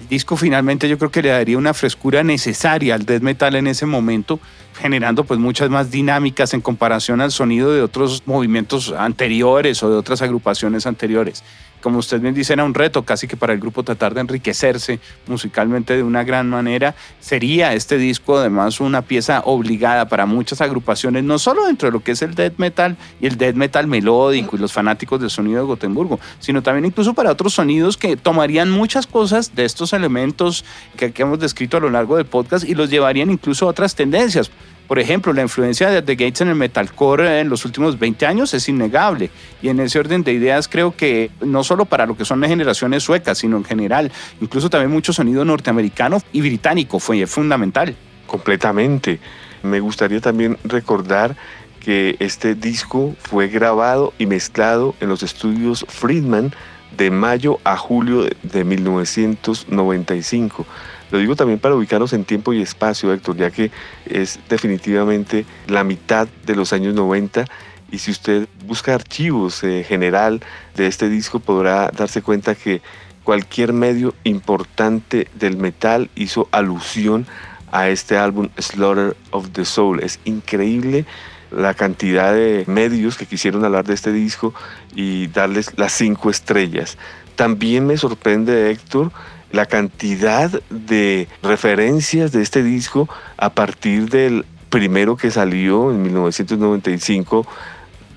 El 0.04 0.10
disco 0.10 0.36
finalmente 0.36 0.90
yo 0.90 0.98
creo 0.98 1.12
que 1.12 1.22
le 1.22 1.30
daría 1.30 1.58
una 1.58 1.74
frescura 1.74 2.24
necesaria 2.26 2.94
al 2.94 3.06
death 3.06 3.22
metal 3.22 3.56
en 3.56 3.68
ese 3.68 3.86
momento 3.86 4.38
generando 4.78 5.24
pues 5.24 5.40
muchas 5.40 5.70
más 5.70 5.92
dinámicas 5.92 6.54
en 6.54 6.60
comparación 6.60 7.22
al 7.22 7.32
sonido 7.32 7.72
de 7.72 7.82
otros 7.82 8.22
movimientos 8.26 8.92
anteriores 8.92 9.82
o 9.82 9.90
de 9.90 9.96
otras 9.96 10.22
agrupaciones 10.22 10.86
anteriores. 10.88 11.42
Como 11.84 12.00
usted 12.00 12.22
bien 12.22 12.34
dice, 12.34 12.54
era 12.54 12.64
un 12.64 12.74
reto 12.74 13.04
casi 13.04 13.28
que 13.28 13.36
para 13.36 13.52
el 13.52 13.60
grupo 13.60 13.84
tratar 13.84 14.14
de 14.14 14.22
enriquecerse 14.22 15.02
musicalmente 15.28 15.98
de 15.98 16.02
una 16.02 16.24
gran 16.24 16.50
manera. 16.50 16.96
Sería 17.20 17.74
este 17.74 17.98
disco 17.98 18.38
además 18.38 18.80
una 18.80 19.02
pieza 19.02 19.42
obligada 19.44 20.08
para 20.08 20.26
muchas 20.26 20.62
agrupaciones, 20.62 21.26
no 21.26 21.38
solo 21.40 21.66
dentro 21.66 21.90
de 21.90 21.92
lo 21.92 22.02
que 22.02 22.14
es 22.14 22.22
el 22.22 22.36
death 22.36 22.54
metal 22.56 22.96
y 23.20 23.28
el 23.28 23.38
death 23.38 23.56
metal 23.56 23.88
melódico 23.88 24.56
y 24.56 24.60
los 24.60 24.72
fanáticos 24.72 25.20
del 25.20 25.30
sonido 25.30 25.60
de 25.60 25.66
Gotemburgo, 25.66 26.22
sino 26.40 26.64
también 26.64 26.86
incluso 26.86 27.14
para 27.14 27.32
otros 27.32 27.54
sonidos 27.54 27.98
que 27.98 28.16
tomarían 28.16 28.72
muchas 28.72 29.06
cosas 29.06 29.54
de 29.54 29.66
estos 29.66 29.92
elementos 29.92 30.64
que, 30.96 31.12
que 31.12 31.24
hemos 31.24 31.40
descrito 31.40 31.76
a 31.76 31.82
lo 31.82 31.90
largo 31.90 32.16
del 32.16 32.26
podcast 32.26 32.64
y 32.64 32.76
los 32.76 32.90
llevarían 32.90 33.30
incluso 33.30 33.66
a 33.66 33.72
otras 33.72 33.94
tendencias. 33.94 34.52
Por 34.94 35.00
ejemplo, 35.00 35.34
la 35.34 35.42
influencia 35.42 35.90
de 35.90 36.04
The 36.04 36.14
Gates 36.14 36.42
en 36.42 36.50
el 36.50 36.56
metalcore 36.56 37.40
en 37.40 37.50
los 37.50 37.66
últimos 37.66 37.98
20 37.98 38.28
años 38.28 38.54
es 38.54 38.70
innegable. 38.70 39.32
Y 39.60 39.70
en 39.70 39.80
ese 39.80 39.98
orden 39.98 40.24
de 40.24 40.34
ideas 40.34 40.68
creo 40.68 40.96
que 40.96 41.32
no 41.42 41.64
solo 41.64 41.86
para 41.86 42.06
lo 42.06 42.16
que 42.16 42.26
son 42.26 42.42
las 42.42 42.52
generaciones 42.52 43.02
suecas, 43.02 43.40
sino 43.40 43.58
en 43.58 43.64
general, 43.64 44.12
incluso 44.40 44.70
también 44.70 44.92
mucho 44.92 45.12
sonido 45.12 45.44
norteamericano 45.46 46.22
y 46.32 46.42
británico 46.42 47.00
fue 47.00 47.26
fundamental. 47.26 47.96
Completamente. 48.28 49.20
Me 49.64 49.80
gustaría 49.80 50.22
también 50.22 50.60
recordar 50.64 51.36
que 51.80 52.16
este 52.20 52.54
disco 52.54 53.16
fue 53.18 53.48
grabado 53.48 54.14
y 54.20 54.28
mezclado 54.28 54.94
en 55.00 55.10
los 55.10 55.24
estudios 55.24 55.88
Friedman 55.90 56.54
de 56.96 57.10
mayo 57.10 57.58
a 57.64 57.78
julio 57.78 58.28
de 58.44 58.64
1995. 58.64 60.68
Lo 61.14 61.20
digo 61.20 61.36
también 61.36 61.60
para 61.60 61.76
ubicarnos 61.76 62.12
en 62.14 62.26
tiempo 62.26 62.54
y 62.54 62.62
espacio, 62.64 63.14
Héctor, 63.14 63.38
ya 63.38 63.52
que 63.52 63.70
es 64.08 64.40
definitivamente 64.50 65.46
la 65.68 65.84
mitad 65.84 66.28
de 66.48 66.56
los 66.56 66.74
años 66.74 66.96
90 66.96 67.46
y 67.92 68.00
si 68.00 68.10
usted 68.10 68.48
busca 68.66 68.96
archivos 68.96 69.64
eh, 69.64 69.86
general 69.88 70.42
de 70.76 70.88
este 70.88 71.10
disco 71.10 71.40
podrá 71.40 71.92
darse 71.92 72.24
cuenta 72.24 72.56
que 72.56 72.82
cualquier 73.24 73.74
medio 73.74 74.16
importante 74.24 75.28
del 75.36 75.56
metal 75.56 76.10
hizo 76.16 76.50
alusión 76.50 77.28
a 77.72 77.90
este 77.90 78.18
álbum 78.18 78.50
Slaughter 78.58 79.16
of 79.30 79.52
the 79.52 79.66
Soul. 79.66 80.00
Es 80.02 80.20
increíble 80.26 81.06
la 81.52 81.76
cantidad 81.76 82.34
de 82.34 82.64
medios 82.66 83.18
que 83.18 83.28
quisieron 83.28 83.64
hablar 83.64 83.86
de 83.86 83.94
este 83.94 84.12
disco 84.12 84.56
y 84.96 85.28
darles 85.28 85.78
las 85.78 85.94
cinco 85.94 86.32
estrellas. 86.32 86.98
También 87.36 87.86
me 87.86 87.98
sorprende, 87.98 88.72
Héctor, 88.72 89.12
la 89.54 89.68
cantidad 89.68 90.50
de 90.72 91.28
referencias 91.44 92.32
de 92.32 92.42
este 92.42 92.64
disco 92.64 93.08
a 93.38 93.52
partir 93.52 94.10
del 94.10 94.46
primero 94.70 95.16
que 95.16 95.30
salió 95.30 95.92
en 95.92 96.02
1995 96.02 97.46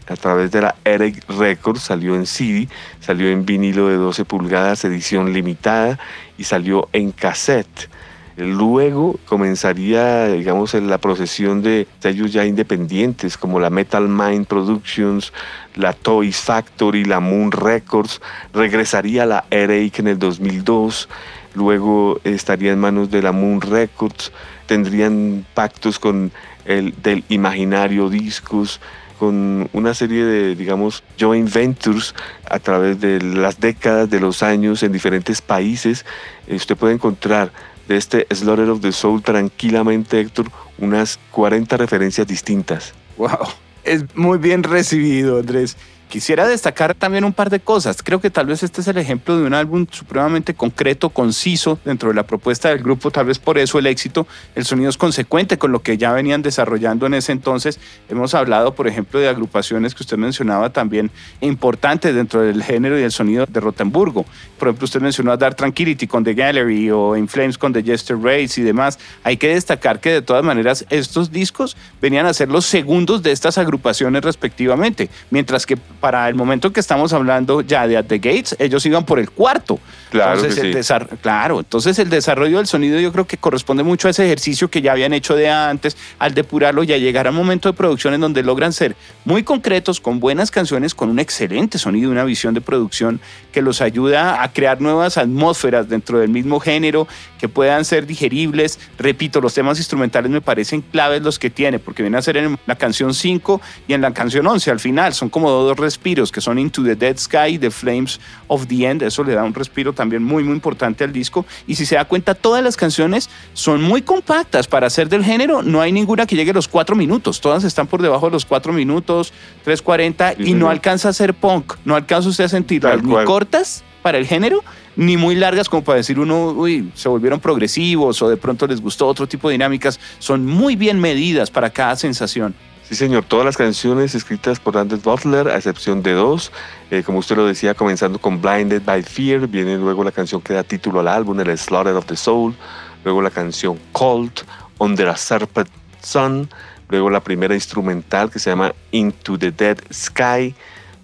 a 0.09 0.17
través 0.17 0.51
de 0.51 0.63
la 0.63 0.77
Eric 0.85 1.29
Records, 1.29 1.83
salió 1.83 2.15
en 2.15 2.25
CD, 2.25 2.69
salió 3.01 3.29
en 3.29 3.45
vinilo 3.45 3.89
de 3.89 3.97
12 3.97 4.25
pulgadas, 4.25 4.85
edición 4.87 5.35
limitada 5.35 5.99
y 6.39 6.45
salió 6.45 6.89
en 6.95 7.13
cassette. 7.13 7.91
Luego 8.37 9.19
comenzaría, 9.25 10.27
digamos, 10.29 10.75
la 10.75 10.99
procesión 10.99 11.63
de 11.63 11.87
sellos 12.01 12.35
ya 12.35 12.45
independientes 12.45 13.39
como 13.39 13.61
la 13.61 13.71
Metal 13.71 14.09
Mind 14.09 14.47
Productions, 14.47 15.33
la 15.75 15.95
Toys 15.95 16.37
Factory, 16.37 17.05
la 17.05 17.21
Moon 17.21 17.51
Records. 17.51 18.21
Regresaría 18.53 19.25
la 19.25 19.47
Eric 19.51 20.01
en 20.01 20.09
el 20.09 20.19
2002. 20.19 21.09
Luego 21.55 22.21
estaría 22.25 22.73
en 22.73 22.79
manos 22.79 23.11
de 23.11 23.23
la 23.23 23.33
Moon 23.33 23.63
Records. 23.63 24.33
Tendrían 24.67 25.47
pactos 25.55 25.99
con 25.99 26.31
el 26.67 26.95
del 27.03 27.25
Imaginario 27.31 28.11
Discos 28.11 28.81
con 29.19 29.69
una 29.73 29.95
serie 29.95 30.25
de, 30.25 30.55
digamos, 30.55 31.03
joint 31.19 31.51
ventures 31.51 32.15
a 32.51 32.59
través 32.59 33.01
de 33.01 33.21
las 33.23 33.59
décadas, 33.59 34.11
de 34.11 34.21
los 34.21 34.43
años 34.43 34.83
en 34.83 34.93
diferentes 34.93 35.41
países. 35.41 36.05
Eh, 36.47 36.57
usted 36.57 36.77
puede 36.77 36.95
encontrar 36.95 37.51
de 37.89 37.97
este 37.97 38.27
Slaughter 38.31 38.69
of 38.71 38.81
the 38.81 38.93
Soul 38.93 39.23
tranquilamente, 39.23 40.21
Héctor, 40.21 40.47
unas 40.79 41.19
40 41.31 41.77
referencias 41.77 42.27
distintas. 42.27 42.95
¡Wow! 43.17 43.49
Es 43.85 44.05
muy 44.17 44.39
bien 44.39 44.63
recibido, 44.63 45.39
Andrés. 45.39 45.77
Quisiera 46.09 46.47
destacar 46.47 46.95
también 46.95 47.25
un 47.25 47.33
par 47.33 47.51
de 47.51 47.59
cosas. 47.59 48.01
Creo 48.01 48.21
que 48.21 48.31
tal 48.31 48.47
vez 48.47 48.63
este 48.63 48.81
es 48.81 48.87
el 48.87 48.97
ejemplo 48.97 49.37
de 49.37 49.45
un 49.45 49.55
álbum 49.55 49.87
supremamente 49.91 50.55
concreto, 50.55 51.11
conciso 51.11 51.81
dentro 51.85 52.11
de 52.11 52.15
la 52.15 52.23
propuesta 52.23 52.69
del 52.69 52.79
grupo. 52.79 53.11
Tal 53.11 53.27
vez 53.27 53.41
por 53.41 53.59
eso 53.59 53.81
el 53.81 53.87
éxito, 53.87 54.27
el 54.55 54.65
sonido 54.65 54.89
es 54.89 54.97
consecuente 54.97 55.59
con 55.59 55.73
lo 55.73 55.81
que 55.81 55.99
ya 55.99 56.13
venían 56.13 56.43
desarrollando 56.43 57.07
en 57.07 57.15
ese 57.15 57.33
entonces. 57.33 57.81
Hemos 58.09 58.35
hablado, 58.35 58.75
por 58.75 58.87
ejemplo, 58.87 59.19
de 59.19 59.29
agrupaciones 59.29 59.97
que 59.97 60.05
usted 60.05 60.17
mencionaba 60.17 60.71
también 60.71 61.11
importantes 61.41 62.15
dentro 62.15 62.41
del 62.41 62.63
género 62.63 62.99
y 62.99 63.03
el 63.03 63.11
sonido 63.11 63.45
de 63.47 63.59
Rotenburgo. 63.59 64.25
Por 64.59 64.69
ejemplo, 64.69 64.85
usted 64.85 65.01
mencionó 65.01 65.33
a 65.33 65.37
Dark 65.37 65.57
Tranquility 65.57 66.07
con 66.07 66.23
The 66.23 66.35
Gallery 66.35 66.91
o 66.93 67.17
In 67.17 67.27
Flames 67.27 67.59
con 67.59 67.73
The 67.73 67.83
Jester 67.83 68.17
Race 68.17 68.61
y 68.61 68.65
demás. 68.65 68.99
Hay 69.25 69.37
que 69.37 69.49
destacar 69.49 69.99
que 69.99 70.11
de 70.11 70.23
todas 70.23 70.45
maneras 70.45 70.87
estos 70.89 71.33
discos 71.33 71.77
venían 72.01 72.27
a 72.27 72.33
ser 72.33 72.49
los 72.49 72.65
segundos 72.65 73.25
de 73.25 73.33
estas 73.33 73.59
agrupaciones 73.59 74.23
respectivamente, 74.23 75.11
mientras 75.31 75.67
que 75.67 75.77
para 75.97 76.29
el 76.29 76.35
momento 76.35 76.73
que 76.73 76.81
estamos 76.81 77.13
hablando 77.13 77.61
ya 77.61 77.87
de 77.87 77.97
At 77.97 78.07
the 78.07 78.19
Gates, 78.19 78.57
ellos 78.59 78.85
iban 78.87 79.05
por 79.05 79.19
el 79.19 79.31
cuarto. 79.31 79.79
Claro, 80.11 80.37
entonces, 80.37 80.61
que 80.61 80.71
el 80.71 80.85
sí. 80.85 81.17
claro, 81.21 81.59
entonces 81.59 81.99
el 81.99 82.09
desarrollo 82.09 82.59
del 82.59 82.67
sonido 82.67 83.01
yo 83.01 83.13
creo 83.13 83.27
que 83.27 83.37
corresponde 83.37 83.83
mucho 83.83 84.09
a 84.09 84.13
ese 84.13 84.25
ejercicio 84.25 84.71
que 84.71 84.81
ya 84.81 84.93
habían 84.93 85.13
hecho 85.13 85.35
de 85.35 85.51
antes, 85.51 85.97
al 86.19 86.33
depurarlo 86.35 86.85
y 86.85 86.93
a 86.93 86.99
llegar 86.99 87.27
a 87.27 87.31
un 87.31 87.37
momento 87.37 87.69
de 87.69 87.77
producción 87.77 88.15
en 88.15 88.21
donde 88.21 88.43
logran 88.43 88.73
ser 88.73 88.97
muy 89.25 89.43
concretos, 89.43 90.01
con 90.01 90.21
buenas 90.21 90.51
canciones, 90.51 90.95
con 90.95 91.11
un 91.11 91.19
excelente 91.19 91.79
sonido, 91.79 92.11
una 92.11 92.25
visión 92.25 92.55
de 92.55 92.61
producción 92.61 93.21
que 93.53 93.63
los 93.63 93.81
ayuda 93.81 94.43
a 94.43 94.53
crear 94.53 94.81
nuevas 94.81 95.19
atmósferas 95.19 95.89
dentro 95.89 96.19
del 96.19 96.29
mismo 96.29 96.61
género, 96.61 97.09
que 97.39 97.49
puedan 97.49 97.85
ser 97.85 98.07
digeribles. 98.07 98.79
Repito, 98.99 99.41
los 99.41 99.55
temas 99.55 99.79
instrumentales 99.79 100.31
me 100.31 100.41
parecen 100.41 100.83
claves 100.83 101.23
los 101.23 101.39
que 101.39 101.51
tiene, 101.51 101.79
porque 101.79 102.03
vienen 102.03 102.19
a 102.19 102.23
ser 102.23 102.37
en 102.37 102.59
la 102.67 102.77
canción 102.77 103.15
5 103.15 103.61
y 103.89 103.95
en 103.95 104.01
la 104.01 104.13
canción 104.13 104.47
11 104.47 104.71
al 104.71 104.81
final, 104.81 105.15
son 105.15 105.29
como 105.29 105.51
dos 105.51 105.77
respiros 105.87 106.33
que 106.33 106.41
son 106.41 106.59
Into 106.59 106.83
the 106.83 106.97
Dead 106.97 107.17
Sky, 107.17 107.59
The 107.59 107.71
Flames 107.71 108.21
of 108.49 108.67
the 108.67 108.85
End, 108.85 109.03
eso 109.03 109.23
le 109.23 109.35
da 109.35 109.45
un 109.45 109.55
respiro 109.55 109.93
también 109.93 110.23
muy 110.23 110.43
muy 110.43 110.55
importante 110.55 111.05
al 111.05 111.13
disco. 111.13 111.47
Y 111.69 111.77
si 111.77 111.87
se 111.87 111.95
da 111.95 112.05
cuenta 112.05 112.35
todas 112.35 112.63
las 112.63 112.77
canciones 112.77 113.31
son 113.53 113.83
muy 113.83 114.03
compactas. 114.03 114.67
Para 114.67 114.91
ser 114.91 115.09
del 115.09 115.25
género, 115.25 115.63
no 115.63 115.81
hay 115.81 115.93
ninguna 115.93 116.27
que 116.27 116.35
llegue 116.35 116.51
a 116.51 116.55
los 116.55 116.67
cuatro 116.67 116.97
minutos, 116.97 117.41
todas 117.41 117.63
están 117.63 117.87
por 117.87 118.03
debajo 118.03 118.27
de 118.27 118.33
los 118.33 118.45
cuatro 118.45 118.73
minutos, 118.73 119.33
3.40 119.65 120.37
y 120.45 120.55
no 120.55 120.69
alcanza 120.69 121.11
a 121.11 121.13
ser 121.13 121.35
punk, 121.35 121.75
no 121.85 121.95
alcanza 121.95 122.29
usted 122.29 122.45
a 122.45 122.49
sentirlas 122.49 123.03
ni 123.03 123.15
cortas 123.25 123.85
para 124.03 124.19
el 124.19 124.27
género, 124.27 124.63
ni 124.95 125.17
muy 125.17 125.35
largas 125.35 125.69
como 125.69 125.83
para 125.83 125.97
decir 125.97 126.21
uno, 126.21 126.51
uy, 126.51 126.91
se 126.95 127.09
volvieron 127.09 127.41
progresivos 127.41 128.23
o 128.23 128.29
de 128.29 128.37
pronto 128.37 128.67
les 128.67 128.81
gustó 128.81 129.09
otro 129.09 129.27
tipo 129.27 129.49
de 129.49 129.55
dinámicas, 129.55 129.99
son 130.19 130.47
muy 130.47 130.77
bien 130.77 131.01
medidas 131.01 131.51
para 131.51 131.71
cada 131.71 131.97
sensación. 131.97 132.55
Sí, 132.89 132.95
señor, 132.95 133.25
todas 133.25 133.45
las 133.45 133.57
canciones 133.57 134.15
escritas 134.15 134.61
por 134.61 134.79
Anders 134.79 135.03
Butler, 135.03 135.49
a 135.49 135.57
excepción 135.57 136.05
de 136.05 136.13
dos. 136.13 136.53
Eh, 136.93 137.03
como 137.03 137.19
usted 137.19 137.35
lo 137.35 137.45
decía, 137.45 137.75
comenzando 137.75 138.21
con 138.21 138.41
Blinded 138.41 138.83
by 138.85 139.03
Fear, 139.03 139.49
viene 139.49 139.77
luego 139.77 140.05
la 140.05 140.13
canción 140.13 140.41
que 140.41 140.55
da 140.55 140.63
título 140.63 141.01
al 141.01 141.09
álbum, 141.09 141.41
el 141.41 141.59
Slaughter 141.59 141.95
of 141.95 142.07
the 142.07 142.15
Soul, 142.15 142.55
luego 143.03 143.21
la 143.23 143.31
canción 143.31 143.77
Cold, 143.91 144.31
Under 144.79 145.09
a 145.09 145.17
Serpent 145.17 145.69
Sun, 146.01 146.49
luego 146.89 147.11
la 147.11 147.19
primera 147.19 147.55
instrumental 147.55 148.31
que 148.31 148.39
se 148.39 148.51
llama 148.51 148.73
Into 148.93 149.37
the 149.37 149.51
Dead 149.51 149.79
Sky, 149.93 150.55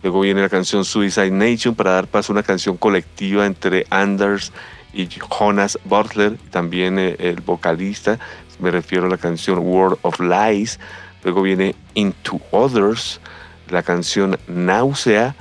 luego 0.04 0.20
viene 0.20 0.40
la 0.40 0.48
canción 0.48 0.84
Suicide 0.84 1.32
Nation 1.32 1.74
para 1.74 1.90
dar 1.94 2.06
paso 2.06 2.32
a 2.32 2.34
una 2.34 2.44
canción 2.44 2.76
colectiva 2.76 3.44
entre 3.44 3.88
Anders 3.90 4.52
y 4.94 5.08
Jonas 5.08 5.76
Butler, 5.84 6.38
también 6.52 7.00
eh, 7.00 7.16
el 7.18 7.40
vocalista, 7.40 8.20
me 8.60 8.70
refiero 8.70 9.06
a 9.06 9.08
la 9.08 9.18
canción 9.18 9.58
World 9.58 9.98
of 10.02 10.20
Lies, 10.20 10.78
luego 11.22 11.42
viene 11.42 11.74
Into 11.94 12.40
Others, 12.50 13.20
la 13.68 13.82
canción 13.82 14.38
Náusea, 14.46 15.34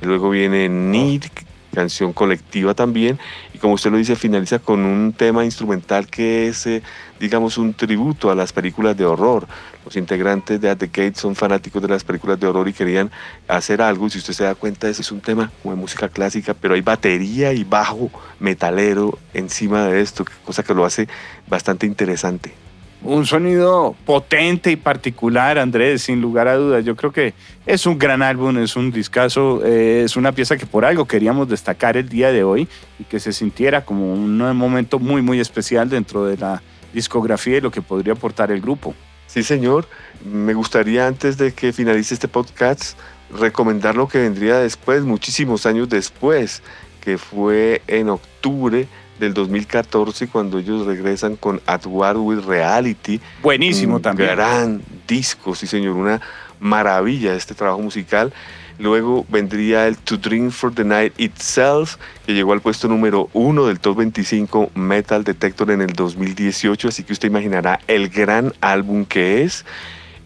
luego 0.00 0.30
viene 0.30 0.68
Need, 0.68 1.24
canción 1.72 2.12
colectiva 2.12 2.74
también, 2.74 3.18
y 3.54 3.58
como 3.58 3.74
usted 3.74 3.90
lo 3.90 3.96
dice, 3.96 4.14
finaliza 4.14 4.58
con 4.58 4.80
un 4.80 5.12
tema 5.12 5.44
instrumental 5.44 6.06
que 6.06 6.48
es, 6.48 6.66
eh, 6.66 6.82
digamos, 7.18 7.58
un 7.58 7.74
tributo 7.74 8.30
a 8.30 8.34
las 8.34 8.52
películas 8.52 8.96
de 8.96 9.04
horror. 9.04 9.46
Los 9.84 9.96
integrantes 9.96 10.60
de 10.60 10.70
At 10.70 10.78
the 10.78 10.86
Gate 10.86 11.14
son 11.16 11.34
fanáticos 11.34 11.82
de 11.82 11.88
las 11.88 12.04
películas 12.04 12.38
de 12.38 12.46
horror 12.46 12.68
y 12.68 12.72
querían 12.72 13.10
hacer 13.48 13.82
algo, 13.82 14.08
si 14.10 14.18
usted 14.18 14.34
se 14.34 14.44
da 14.44 14.54
cuenta, 14.54 14.88
ese 14.88 15.02
es 15.02 15.10
un 15.10 15.20
tema 15.20 15.50
como 15.62 15.74
de 15.74 15.80
música 15.80 16.08
clásica, 16.08 16.54
pero 16.54 16.74
hay 16.74 16.82
batería 16.82 17.52
y 17.52 17.64
bajo 17.64 18.10
metalero 18.38 19.18
encima 19.34 19.86
de 19.86 20.00
esto, 20.00 20.24
cosa 20.44 20.62
que 20.62 20.74
lo 20.74 20.84
hace 20.84 21.08
bastante 21.48 21.86
interesante. 21.86 22.61
Un 23.04 23.26
sonido 23.26 23.96
potente 24.06 24.70
y 24.70 24.76
particular, 24.76 25.58
Andrés, 25.58 26.02
sin 26.02 26.20
lugar 26.20 26.46
a 26.46 26.54
dudas. 26.54 26.84
Yo 26.84 26.94
creo 26.94 27.10
que 27.10 27.34
es 27.66 27.84
un 27.84 27.98
gran 27.98 28.22
álbum, 28.22 28.56
es 28.58 28.76
un 28.76 28.92
discazo, 28.92 29.60
eh, 29.64 30.02
es 30.04 30.16
una 30.16 30.30
pieza 30.30 30.56
que 30.56 30.66
por 30.66 30.84
algo 30.84 31.04
queríamos 31.04 31.48
destacar 31.48 31.96
el 31.96 32.08
día 32.08 32.30
de 32.30 32.44
hoy 32.44 32.68
y 33.00 33.04
que 33.04 33.18
se 33.18 33.32
sintiera 33.32 33.84
como 33.84 34.12
un 34.12 34.38
momento 34.56 35.00
muy, 35.00 35.20
muy 35.20 35.40
especial 35.40 35.88
dentro 35.88 36.24
de 36.26 36.36
la 36.36 36.62
discografía 36.92 37.56
y 37.56 37.60
lo 37.60 37.72
que 37.72 37.82
podría 37.82 38.12
aportar 38.12 38.52
el 38.52 38.60
grupo. 38.60 38.94
Sí, 39.26 39.42
señor. 39.42 39.88
Me 40.24 40.54
gustaría 40.54 41.06
antes 41.06 41.38
de 41.38 41.52
que 41.54 41.72
finalice 41.72 42.14
este 42.14 42.28
podcast 42.28 42.96
recomendar 43.36 43.96
lo 43.96 44.06
que 44.06 44.18
vendría 44.18 44.58
después, 44.58 45.02
muchísimos 45.02 45.66
años 45.66 45.88
después, 45.88 46.62
que 47.00 47.18
fue 47.18 47.82
en 47.88 48.10
octubre 48.10 48.86
del 49.18 49.34
2014 49.34 50.28
cuando 50.28 50.58
ellos 50.58 50.86
regresan 50.86 51.36
con 51.36 51.60
At 51.66 51.86
War 51.86 52.16
with 52.16 52.44
Reality. 52.44 53.20
Buenísimo 53.42 53.96
un 53.96 54.02
también. 54.02 54.30
Gran 54.30 54.82
disco, 55.06 55.54
sí 55.54 55.66
señor, 55.66 55.96
una 55.96 56.20
maravilla 56.60 57.34
este 57.34 57.54
trabajo 57.54 57.80
musical. 57.80 58.32
Luego 58.78 59.26
vendría 59.28 59.86
el 59.86 59.96
To 59.98 60.16
Dream 60.16 60.50
for 60.50 60.74
the 60.74 60.84
Night 60.84 61.12
Itself, 61.18 61.96
que 62.26 62.32
llegó 62.34 62.52
al 62.52 62.60
puesto 62.60 62.88
número 62.88 63.28
uno 63.32 63.66
del 63.66 63.78
Top 63.78 63.98
25 63.98 64.70
Metal 64.74 65.22
Detector 65.22 65.70
en 65.70 65.82
el 65.82 65.92
2018, 65.92 66.88
así 66.88 67.04
que 67.04 67.12
usted 67.12 67.28
imaginará 67.28 67.80
el 67.86 68.08
gran 68.08 68.52
álbum 68.60 69.04
que 69.04 69.42
es. 69.42 69.64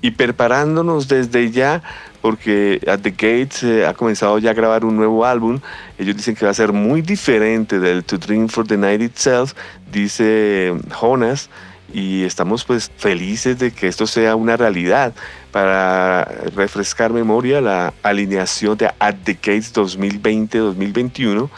Y 0.01 0.13
preparándonos 0.13 1.09
desde 1.09 1.51
ya, 1.51 1.83
porque 2.27 2.81
At 2.89 3.03
the 3.03 3.13
Gates 3.13 3.63
eh, 3.63 3.87
ha 3.87 3.95
comenzado 3.95 4.41
ya 4.41 4.51
a 4.51 4.53
grabar 4.53 4.85
un 4.85 4.97
nuevo 4.97 5.25
álbum, 5.25 5.61
ellos 5.97 6.17
dicen 6.17 6.35
que 6.35 6.45
va 6.45 6.51
a 6.51 6.55
ser 6.55 6.73
muy 6.73 7.01
diferente 7.01 7.79
del 7.79 8.03
To 8.03 8.19
Dream 8.19 8.49
for 8.49 8.67
the 8.67 8.77
Night 8.77 9.01
Itself, 9.01 9.55
dice 9.93 10.75
Jonas, 11.01 11.49
y 11.95 12.25
estamos 12.25 12.65
pues 12.65 12.91
felices 12.97 13.61
de 13.61 13.71
que 13.71 13.87
esto 13.87 14.09
sea 14.09 14.35
una 14.35 14.57
realidad. 14.57 15.15
Para 15.53 16.25
refrescar 16.57 17.13
memoria, 17.13 17.61
la 17.61 17.95
alineación 18.03 18.77
de 18.77 18.91
At 18.99 19.15
the 19.23 19.35
Gates 19.35 19.73
2020-2021, 19.73 21.49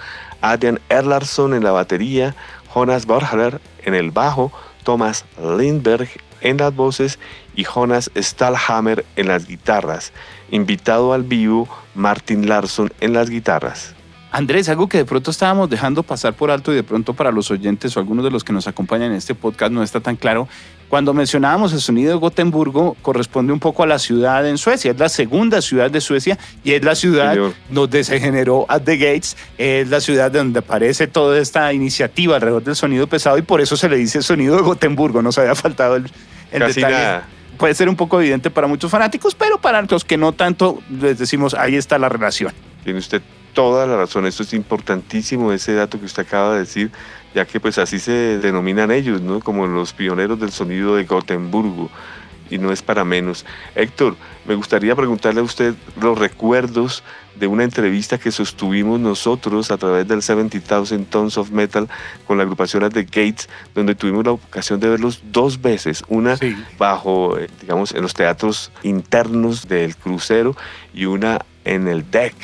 Adrian 0.43 0.81
Erlarsson 0.91 1.55
en 1.55 1.65
la 1.65 1.71
batería, 1.71 2.37
Jonas 2.75 3.07
Borhaler 3.07 3.59
en 3.87 3.95
el 3.95 4.11
bajo, 4.11 4.53
Thomas 4.85 5.25
Lindberg 5.39 6.11
en 6.43 6.59
las 6.59 6.77
voces 6.77 7.19
y 7.57 7.65
Jonas 7.65 8.11
Stahlhammer 8.15 9.07
en 9.17 9.29
las 9.29 9.47
guitarras. 9.47 10.13
Invitado 10.51 11.13
al 11.13 11.23
vivo, 11.23 11.69
Martin 11.95 12.49
Larsson 12.49 12.91
en 13.01 13.13
las 13.13 13.31
guitarras. 13.31 13.95
Andrés, 14.31 14.69
algo 14.69 14.89
que 14.89 14.99
de 14.99 15.05
pronto 15.07 15.31
estábamos 15.31 15.71
dejando 15.71 16.03
pasar 16.03 16.35
por 16.35 16.51
alto 16.51 16.71
y 16.71 16.77
de 16.77 16.83
pronto 16.83 17.15
para 17.15 17.33
los 17.33 17.51
oyentes 17.51 17.97
o 17.97 18.01
algunos 18.01 18.25
de 18.25 18.31
los 18.31 18.45
que 18.45 18.53
nos 18.53 18.67
acompañan 18.69 19.11
en 19.11 19.17
este 19.17 19.35
podcast 19.35 19.73
no 19.73 19.83
está 19.83 20.01
tan 20.01 20.17
claro. 20.17 20.49
Cuando 20.91 21.15
mencionábamos 21.15 21.73
el 21.73 21.81
sonido 21.81 22.13
de 22.13 22.19
Gotemburgo, 22.19 22.95
corresponde 23.01 23.55
un 23.55 23.59
poco 23.59 23.83
a 23.83 23.87
la 23.87 23.99
ciudad 23.99 24.47
en 24.47 24.59
Suecia. 24.59 24.91
Es 24.91 24.99
la 24.99 25.09
segunda 25.09 25.63
ciudad 25.63 25.91
de 25.91 26.03
Suecia 26.03 26.39
y 26.63 26.73
es 26.73 26.85
la 26.85 26.95
ciudad 26.95 27.33
Señor. 27.33 27.55
donde 27.71 28.05
se 28.05 28.21
generó 28.21 28.67
At 28.69 28.83
the 28.83 28.99
Gates. 28.99 29.37
Es 29.57 29.89
la 29.89 30.01
ciudad 30.01 30.31
donde 30.31 30.59
aparece 30.59 31.07
toda 31.07 31.39
esta 31.39 31.73
iniciativa 31.73 32.37
alrededor 32.37 32.65
del 32.65 32.77
sonido 32.77 33.07
pesado 33.07 33.39
y 33.39 33.43
por 33.43 33.63
eso 33.63 33.79
se 33.79 33.89
le 33.89 33.97
dice 33.97 34.23
sonido 34.23 34.57
de 34.57 34.63
Gotemburgo. 34.63 35.23
Nos 35.23 35.39
había 35.39 35.55
faltado 35.55 35.97
el, 35.97 36.05
el 36.53 36.61
Casi 36.61 36.81
detalle 36.81 36.97
nada. 36.97 37.29
Puede 37.59 37.75
ser 37.75 37.89
un 37.89 37.97
poco 37.97 38.21
evidente 38.21 38.51
para 38.51 38.67
muchos 38.67 38.91
fanáticos, 38.91 39.35
pero 39.35 39.59
para 39.59 39.83
los 39.83 40.05
que 40.05 40.17
no 40.17 40.33
tanto, 40.33 40.79
les 40.89 41.19
decimos, 41.19 41.55
ahí 41.55 41.77
está 41.77 41.99
la 41.99 42.09
relación. 42.09 42.53
Tiene 42.85 43.01
usted 43.01 43.21
toda 43.53 43.87
la 43.87 43.97
razón, 43.97 44.25
esto 44.27 44.45
es 44.45 44.55
importantísimo, 44.55 45.53
ese 45.53 45.75
dato 45.75 45.99
que 45.99 46.07
usted 46.07 46.23
acaba 46.23 46.55
de 46.55 46.61
decir, 46.61 46.91
ya 47.35 47.45
que 47.45 47.61
pues 47.61 47.77
así 47.79 47.99
se 47.99 48.39
denominan 48.39 48.91
ellos, 48.91 49.21
¿no? 49.21 49.41
Como 49.41 49.67
los 49.67 49.93
pioneros 49.93 50.39
del 50.41 50.53
sonido 50.53 50.97
de 50.97 51.05
Gotemburgo 51.05 51.91
y 52.51 52.59
no 52.59 52.73
es 52.73 52.83
para 52.83 53.05
menos. 53.05 53.45
Héctor, 53.75 54.17
me 54.47 54.55
gustaría 54.55 54.95
preguntarle 54.95 55.41
a 55.41 55.45
usted 55.45 55.75
los 56.01 56.19
recuerdos 56.19 57.03
de 57.39 57.47
una 57.47 57.65
entrevista 57.65 58.19
que 58.19 58.33
sostuvimos 58.33 58.99
nosotros 59.01 59.71
a 59.71 59.77
través 59.77 60.07
del 60.09 60.23
70,000 60.23 61.07
Tons 61.07 61.39
of 61.39 61.51
Metal 61.51 61.89
con 62.27 62.37
la 62.37 62.45
agrupación 62.45 62.89
The 62.91 63.05
Gates, 63.05 63.49
donde 63.75 63.95
tuvimos 63.95 64.25
la 64.25 64.33
ocasión 64.33 64.81
de 64.81 64.89
verlos 64.89 65.23
dos 65.31 65.61
veces, 65.61 66.03
una 66.09 66.39
bajo, 66.79 67.39
eh, 67.39 67.49
digamos, 67.61 67.93
en 67.93 68.03
los 68.03 68.15
teatros 68.15 68.71
internos 68.83 69.69
del 69.69 69.97
crucero 69.97 70.57
y 70.95 71.07
una 71.07 71.45
en 71.65 71.89
el 71.89 72.11
deck, 72.11 72.35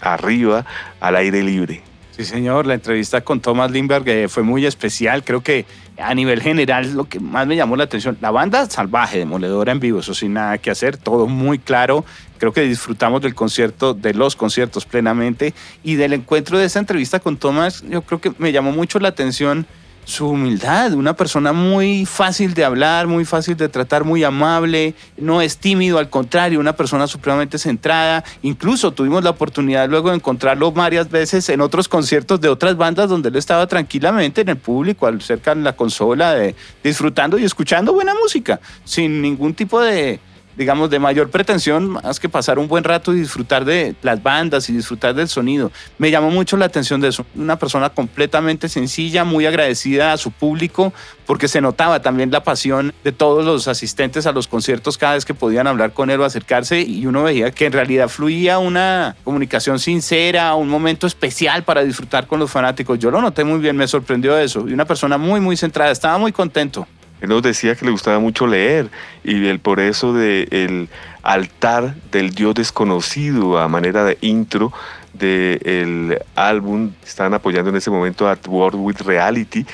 arriba, 0.00 0.64
al 1.00 1.16
aire 1.16 1.42
libre. 1.42 1.82
Sí, 2.16 2.24
señor, 2.24 2.66
la 2.66 2.74
entrevista 2.74 3.22
con 3.22 3.40
Thomas 3.40 3.70
Lindbergh 3.70 4.06
eh, 4.08 4.28
fue 4.28 4.42
muy 4.42 4.66
especial. 4.66 5.24
Creo 5.24 5.42
que 5.42 5.64
a 5.98 6.14
nivel 6.14 6.40
general 6.40 6.94
lo 6.94 7.04
que 7.04 7.20
más 7.20 7.46
me 7.46 7.56
llamó 7.56 7.76
la 7.76 7.84
atención, 7.84 8.16
la 8.20 8.30
banda 8.30 8.68
salvaje, 8.68 9.18
demoledora 9.18 9.72
en 9.72 9.80
vivo, 9.80 10.00
eso 10.00 10.14
sin 10.14 10.34
nada 10.34 10.58
que 10.58 10.70
hacer, 10.70 10.96
todo 10.96 11.26
muy 11.26 11.58
claro. 11.58 12.04
Creo 12.38 12.52
que 12.52 12.62
disfrutamos 12.62 13.22
del 13.22 13.34
concierto, 13.34 13.94
de 13.94 14.14
los 14.14 14.34
conciertos 14.34 14.84
plenamente 14.84 15.54
y 15.84 15.94
del 15.94 16.12
encuentro 16.12 16.58
de 16.58 16.64
esa 16.64 16.78
entrevista 16.78 17.20
con 17.20 17.36
Thomas, 17.36 17.84
yo 17.88 18.02
creo 18.02 18.20
que 18.20 18.32
me 18.38 18.52
llamó 18.52 18.72
mucho 18.72 18.98
la 18.98 19.08
atención 19.08 19.66
su 20.04 20.28
humildad, 20.28 20.92
una 20.94 21.14
persona 21.14 21.52
muy 21.52 22.06
fácil 22.06 22.54
de 22.54 22.64
hablar, 22.64 23.06
muy 23.06 23.24
fácil 23.24 23.56
de 23.56 23.68
tratar, 23.68 24.04
muy 24.04 24.24
amable, 24.24 24.94
no 25.16 25.40
es 25.40 25.58
tímido, 25.58 25.98
al 25.98 26.10
contrario, 26.10 26.60
una 26.60 26.74
persona 26.74 27.06
supremamente 27.06 27.58
centrada. 27.58 28.24
Incluso 28.42 28.92
tuvimos 28.92 29.22
la 29.22 29.30
oportunidad 29.30 29.88
luego 29.88 30.10
de 30.10 30.16
encontrarlo 30.16 30.72
varias 30.72 31.10
veces 31.10 31.48
en 31.48 31.60
otros 31.60 31.88
conciertos 31.88 32.40
de 32.40 32.48
otras 32.48 32.76
bandas 32.76 33.08
donde 33.08 33.28
él 33.28 33.36
estaba 33.36 33.66
tranquilamente 33.66 34.40
en 34.40 34.48
el 34.48 34.56
público, 34.56 35.08
cerca 35.20 35.54
de 35.54 35.62
la 35.62 35.74
consola, 35.74 36.34
de, 36.34 36.54
disfrutando 36.82 37.38
y 37.38 37.44
escuchando 37.44 37.92
buena 37.92 38.14
música, 38.14 38.60
sin 38.84 39.22
ningún 39.22 39.54
tipo 39.54 39.80
de, 39.80 40.20
digamos, 40.56 40.90
de 40.90 40.98
mayor 40.98 41.30
pretensión 41.30 41.88
más 41.88 42.20
que 42.20 42.28
pasar 42.28 42.58
un 42.58 42.68
buen 42.68 42.84
rato 42.84 43.14
y 43.14 43.20
disfrutar 43.20 43.64
de 43.64 43.94
las 44.02 44.22
bandas 44.22 44.68
y 44.68 44.72
disfrutar 44.72 45.14
del 45.14 45.28
sonido. 45.28 45.70
Me 45.98 46.10
llamó 46.10 46.30
mucho 46.30 46.56
la 46.56 46.66
atención 46.66 47.00
de 47.00 47.08
eso. 47.08 47.24
Una 47.34 47.58
persona 47.58 47.90
completamente 47.90 48.68
sencilla, 48.68 49.24
muy 49.24 49.46
agradecida 49.46 50.12
a 50.12 50.16
su 50.16 50.30
público, 50.30 50.92
porque 51.26 51.48
se 51.48 51.60
notaba 51.60 52.02
también 52.02 52.30
la 52.30 52.42
pasión 52.42 52.92
de 53.04 53.12
todos 53.12 53.44
los 53.44 53.68
asistentes 53.68 54.26
a 54.26 54.32
los 54.32 54.48
conciertos 54.48 54.98
cada 54.98 55.14
vez 55.14 55.24
que 55.24 55.34
podían 55.34 55.66
hablar 55.66 55.92
con 55.92 56.10
él 56.10 56.20
o 56.20 56.24
acercarse 56.24 56.82
y 56.82 57.06
uno 57.06 57.22
veía 57.22 57.50
que 57.50 57.66
en 57.66 57.72
realidad 57.72 58.08
fluía 58.08 58.58
una 58.58 59.16
comunicación 59.24 59.78
sincera, 59.78 60.54
un 60.54 60.68
momento 60.68 61.06
especial 61.06 61.64
para 61.64 61.82
disfrutar 61.82 62.26
con 62.26 62.38
los 62.38 62.50
fanáticos. 62.50 62.98
Yo 62.98 63.10
lo 63.10 63.20
noté 63.20 63.44
muy 63.44 63.60
bien, 63.60 63.76
me 63.76 63.86
sorprendió 63.88 64.36
eso. 64.38 64.68
Y 64.68 64.72
una 64.72 64.84
persona 64.84 65.18
muy, 65.18 65.40
muy 65.40 65.56
centrada, 65.56 65.90
estaba 65.90 66.18
muy 66.18 66.32
contento. 66.32 66.86
Él 67.22 67.28
nos 67.28 67.40
decía 67.40 67.76
que 67.76 67.84
le 67.84 67.92
gustaba 67.92 68.18
mucho 68.18 68.48
leer 68.48 68.90
y 69.22 69.46
el, 69.46 69.60
por 69.60 69.78
eso 69.78 70.12
de 70.12 70.48
el 70.50 70.88
altar 71.22 71.94
del 72.10 72.34
Dios 72.34 72.56
desconocido 72.56 73.58
a 73.58 73.68
manera 73.68 74.04
de 74.04 74.18
intro 74.20 74.72
del 75.12 76.18
álbum, 76.34 76.90
estaban 77.06 77.32
apoyando 77.32 77.70
en 77.70 77.76
ese 77.76 77.90
momento 77.90 78.28
a 78.28 78.36
World 78.48 78.80
with 78.80 78.96
Reality, 79.02 79.64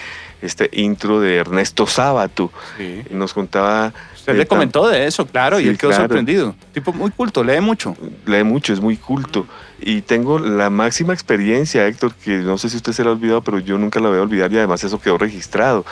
este 0.42 0.68
intro 0.72 1.20
de 1.20 1.36
Ernesto 1.36 1.86
Sábato. 1.86 2.52
Nos 3.10 3.32
contaba... 3.32 3.94
Usted 4.14 4.36
le 4.36 4.46
comentó 4.46 4.86
de 4.86 5.06
eso, 5.06 5.24
claro, 5.24 5.58
y 5.58 5.68
él 5.68 5.78
quedó 5.78 5.94
sorprendido. 5.94 6.54
Tipo 6.74 6.92
muy 6.92 7.10
culto, 7.10 7.42
lee 7.42 7.62
mucho. 7.62 7.96
Lee 8.26 8.44
mucho, 8.44 8.74
es 8.74 8.80
muy 8.80 8.98
culto. 8.98 9.46
Y 9.80 10.02
tengo 10.02 10.38
la 10.38 10.68
máxima 10.68 11.14
experiencia, 11.14 11.86
Héctor, 11.86 12.12
que 12.14 12.36
no 12.38 12.58
sé 12.58 12.68
si 12.68 12.76
usted 12.76 12.92
se 12.92 13.04
la 13.04 13.10
ha 13.10 13.12
olvidado, 13.14 13.40
pero 13.40 13.58
yo 13.58 13.78
nunca 13.78 14.00
la 14.00 14.10
voy 14.10 14.18
a 14.18 14.22
olvidar 14.22 14.52
y 14.52 14.58
además 14.58 14.84
eso 14.84 15.00
quedó 15.00 15.16
registrado 15.16 15.86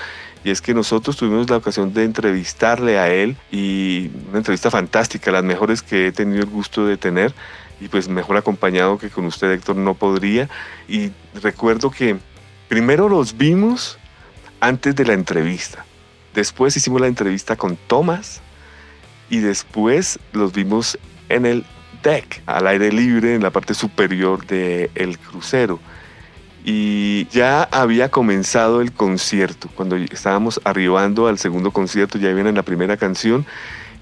y 0.47 0.51
es 0.53 0.61
que 0.61 0.75
nosotros 0.75 1.17
tuvimos 1.17 1.51
la 1.51 1.57
ocasión 1.57 1.93
de 1.93 2.05
entrevistarle 2.05 3.01
a 3.01 3.13
él 3.13 3.37
y 3.51 4.13
una 4.29 4.39
entrevista 4.39 4.71
fantástica, 4.71 5.33
las 5.33 5.43
mejores 5.43 5.83
que 5.83 6.07
he 6.07 6.13
tenido 6.13 6.45
el 6.45 6.49
gusto 6.49 6.87
de 6.87 6.97
tener. 6.97 7.35
Y 7.81 7.89
pues 7.89 8.09
mejor 8.09 8.37
acompañado 8.37 8.97
que 8.97 9.11
con 9.11 9.27
usted 9.27 9.51
Héctor 9.51 9.75
no 9.75 9.95
podría. 9.95 10.49
Y 10.87 11.11
recuerdo 11.43 11.91
que 11.91 12.19
primero 12.69 13.09
los 13.09 13.37
vimos 13.37 13.99
antes 14.61 14.95
de 14.95 15.05
la 15.05 15.15
entrevista, 15.15 15.85
después 16.33 16.77
hicimos 16.77 17.01
la 17.01 17.09
entrevista 17.09 17.57
con 17.57 17.77
Thomas 17.77 18.41
y 19.29 19.39
después 19.41 20.21
los 20.33 20.53
vimos 20.53 20.97
en 21.29 21.45
el 21.45 21.65
deck, 22.05 22.41
al 22.47 22.69
aire 22.69 22.93
libre 22.93 23.35
en 23.35 23.43
la 23.43 23.51
parte 23.51 23.75
superior 23.75 24.47
del 24.47 25.19
crucero 25.19 25.81
y 26.69 27.29
ya 27.29 27.63
había 27.63 28.11
comenzado 28.11 28.81
el 28.81 28.93
concierto. 28.93 29.69
Cuando 29.77 29.95
estábamos 29.95 30.61
arribando 30.65 31.29
al 31.29 31.39
segundo 31.39 31.71
concierto, 31.71 32.19
ya 32.19 32.33
viene 32.33 32.53
la 32.53 32.65
primera 32.65 32.97
canción 32.97 33.47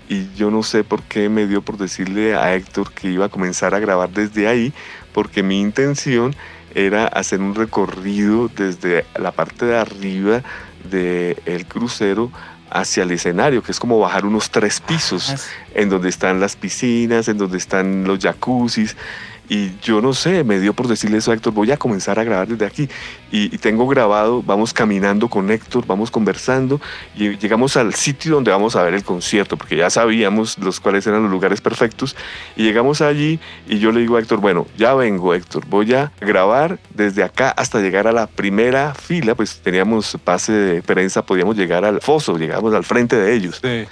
y 0.08 0.32
yo 0.34 0.50
no 0.50 0.62
sé 0.62 0.82
por 0.82 1.02
qué 1.02 1.28
me 1.28 1.46
dio 1.46 1.60
por 1.60 1.76
decirle 1.76 2.34
a 2.34 2.54
Héctor 2.54 2.90
que 2.92 3.10
iba 3.10 3.26
a 3.26 3.28
comenzar 3.28 3.74
a 3.74 3.80
grabar 3.80 4.08
desde 4.10 4.48
ahí, 4.48 4.72
porque 5.12 5.42
mi 5.42 5.60
intención 5.60 6.34
era 6.74 7.06
hacer 7.06 7.40
un 7.40 7.54
recorrido 7.54 8.48
desde 8.48 9.04
la 9.14 9.30
parte 9.30 9.66
de 9.66 9.76
arriba 9.76 10.42
del 10.90 11.66
crucero 11.66 12.32
hacia 12.70 13.02
el 13.02 13.10
escenario, 13.10 13.62
que 13.62 13.72
es 13.72 13.78
como 13.78 13.98
bajar 13.98 14.24
unos 14.24 14.50
tres 14.50 14.80
pisos, 14.80 15.34
en 15.74 15.90
donde 15.90 16.08
están 16.08 16.40
las 16.40 16.56
piscinas, 16.56 17.28
en 17.28 17.36
donde 17.36 17.58
están 17.58 18.04
los 18.04 18.20
jacuzzis. 18.20 18.96
Y 19.48 19.78
yo 19.82 20.00
no 20.00 20.14
sé, 20.14 20.42
me 20.42 20.58
dio 20.58 20.72
por 20.72 20.88
decirle 20.88 21.18
eso 21.18 21.30
a 21.30 21.34
Héctor, 21.34 21.52
voy 21.52 21.70
a 21.70 21.76
comenzar 21.76 22.18
a 22.18 22.24
grabar 22.24 22.48
desde 22.48 22.64
aquí. 22.64 22.88
Y, 23.30 23.48
tengo 23.58 23.86
grabado, 23.88 24.42
vamos 24.42 24.72
caminando 24.72 25.28
con 25.28 25.50
Héctor, 25.50 25.86
vamos 25.86 26.10
conversando 26.10 26.80
y 27.16 27.36
llegamos 27.36 27.76
al 27.76 27.94
sitio 27.94 28.34
donde 28.34 28.50
vamos 28.50 28.76
a 28.76 28.82
ver 28.82 28.94
el 28.94 29.02
concierto, 29.02 29.56
porque 29.56 29.76
ya 29.76 29.90
sabíamos 29.90 30.56
los 30.58 30.78
cuáles 30.78 31.06
eran 31.06 31.22
los 31.22 31.30
lugares 31.30 31.60
perfectos. 31.60 32.16
Y 32.56 32.62
llegamos 32.62 33.00
allí 33.00 33.40
y 33.68 33.78
yo 33.78 33.90
le 33.90 34.00
digo 34.00 34.16
a 34.16 34.20
Héctor, 34.20 34.38
bueno, 34.38 34.66
ya 34.76 34.94
vengo 34.94 35.34
Héctor, 35.34 35.66
voy 35.66 35.94
a 35.94 36.12
grabar 36.20 36.78
desde 36.94 37.22
acá 37.22 37.50
hasta 37.50 37.80
llegar 37.80 38.06
a 38.06 38.12
la 38.12 38.26
primera 38.26 38.94
fila, 38.94 39.34
pues 39.34 39.60
teníamos 39.60 40.16
pase 40.22 40.52
de 40.52 40.82
prensa, 40.82 41.24
podíamos 41.24 41.56
llegar 41.56 41.84
al 41.84 42.00
foso, 42.00 42.38
llegamos 42.38 42.72
al 42.72 42.84
frente 42.84 43.16
de 43.16 43.34
ellos. 43.34 43.60
Sí. 43.62 43.86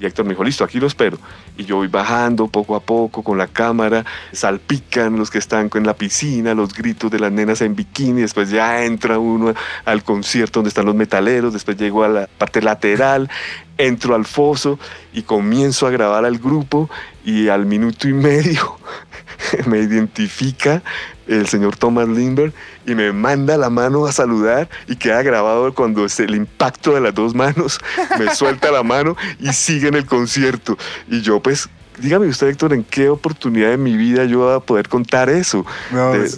Y 0.00 0.06
Héctor 0.06 0.24
me 0.24 0.30
dijo, 0.30 0.42
listo, 0.42 0.64
aquí 0.64 0.80
lo 0.80 0.86
espero. 0.86 1.18
Y 1.58 1.64
yo 1.66 1.76
voy 1.76 1.88
bajando 1.88 2.48
poco 2.48 2.74
a 2.74 2.80
poco 2.80 3.22
con 3.22 3.36
la 3.36 3.46
cámara, 3.46 4.06
salpican 4.32 5.16
los 5.16 5.30
que 5.30 5.38
están 5.38 5.70
en 5.74 5.86
la 5.86 5.94
piscina, 5.94 6.54
los 6.54 6.72
gritos 6.72 7.10
de 7.10 7.20
las 7.20 7.30
nenas 7.30 7.60
en 7.60 7.76
bikini, 7.76 8.22
después 8.22 8.48
ya 8.50 8.82
entra 8.84 9.18
uno 9.18 9.54
al 9.84 10.02
concierto 10.02 10.60
donde 10.60 10.68
están 10.68 10.86
los 10.86 10.94
metaleros, 10.94 11.52
después 11.52 11.76
llego 11.76 12.02
a 12.02 12.08
la 12.08 12.26
parte 12.38 12.62
lateral, 12.62 13.28
entro 13.76 14.14
al 14.14 14.24
foso 14.24 14.78
y 15.12 15.22
comienzo 15.22 15.86
a 15.86 15.90
grabar 15.90 16.24
al 16.24 16.38
grupo 16.38 16.88
y 17.24 17.48
al 17.48 17.66
minuto 17.66 18.08
y 18.08 18.12
medio 18.12 18.76
me 19.66 19.78
identifica 19.78 20.82
el 21.26 21.46
señor 21.46 21.76
Thomas 21.76 22.08
Lindbergh 22.08 22.52
y 22.86 22.94
me 22.94 23.12
manda 23.12 23.56
la 23.56 23.70
mano 23.70 24.06
a 24.06 24.12
saludar 24.12 24.68
y 24.88 24.96
queda 24.96 25.22
grabado 25.22 25.72
cuando 25.74 26.04
es 26.04 26.18
el 26.20 26.34
impacto 26.34 26.94
de 26.94 27.00
las 27.00 27.14
dos 27.14 27.34
manos, 27.34 27.78
me 28.18 28.34
suelta 28.34 28.70
la 28.70 28.82
mano 28.82 29.16
y 29.38 29.52
sigue 29.52 29.88
en 29.88 29.94
el 29.94 30.06
concierto. 30.06 30.76
Y 31.08 31.20
yo 31.20 31.40
pues 31.40 31.68
dígame 32.00 32.26
usted, 32.26 32.48
Héctor, 32.48 32.72
¿en 32.72 32.84
qué 32.84 33.08
oportunidad 33.08 33.70
de 33.70 33.76
mi 33.76 33.96
vida 33.96 34.24
yo 34.24 34.40
voy 34.40 34.56
a 34.56 34.60
poder 34.60 34.88
contar 34.88 35.28
eso? 35.28 35.64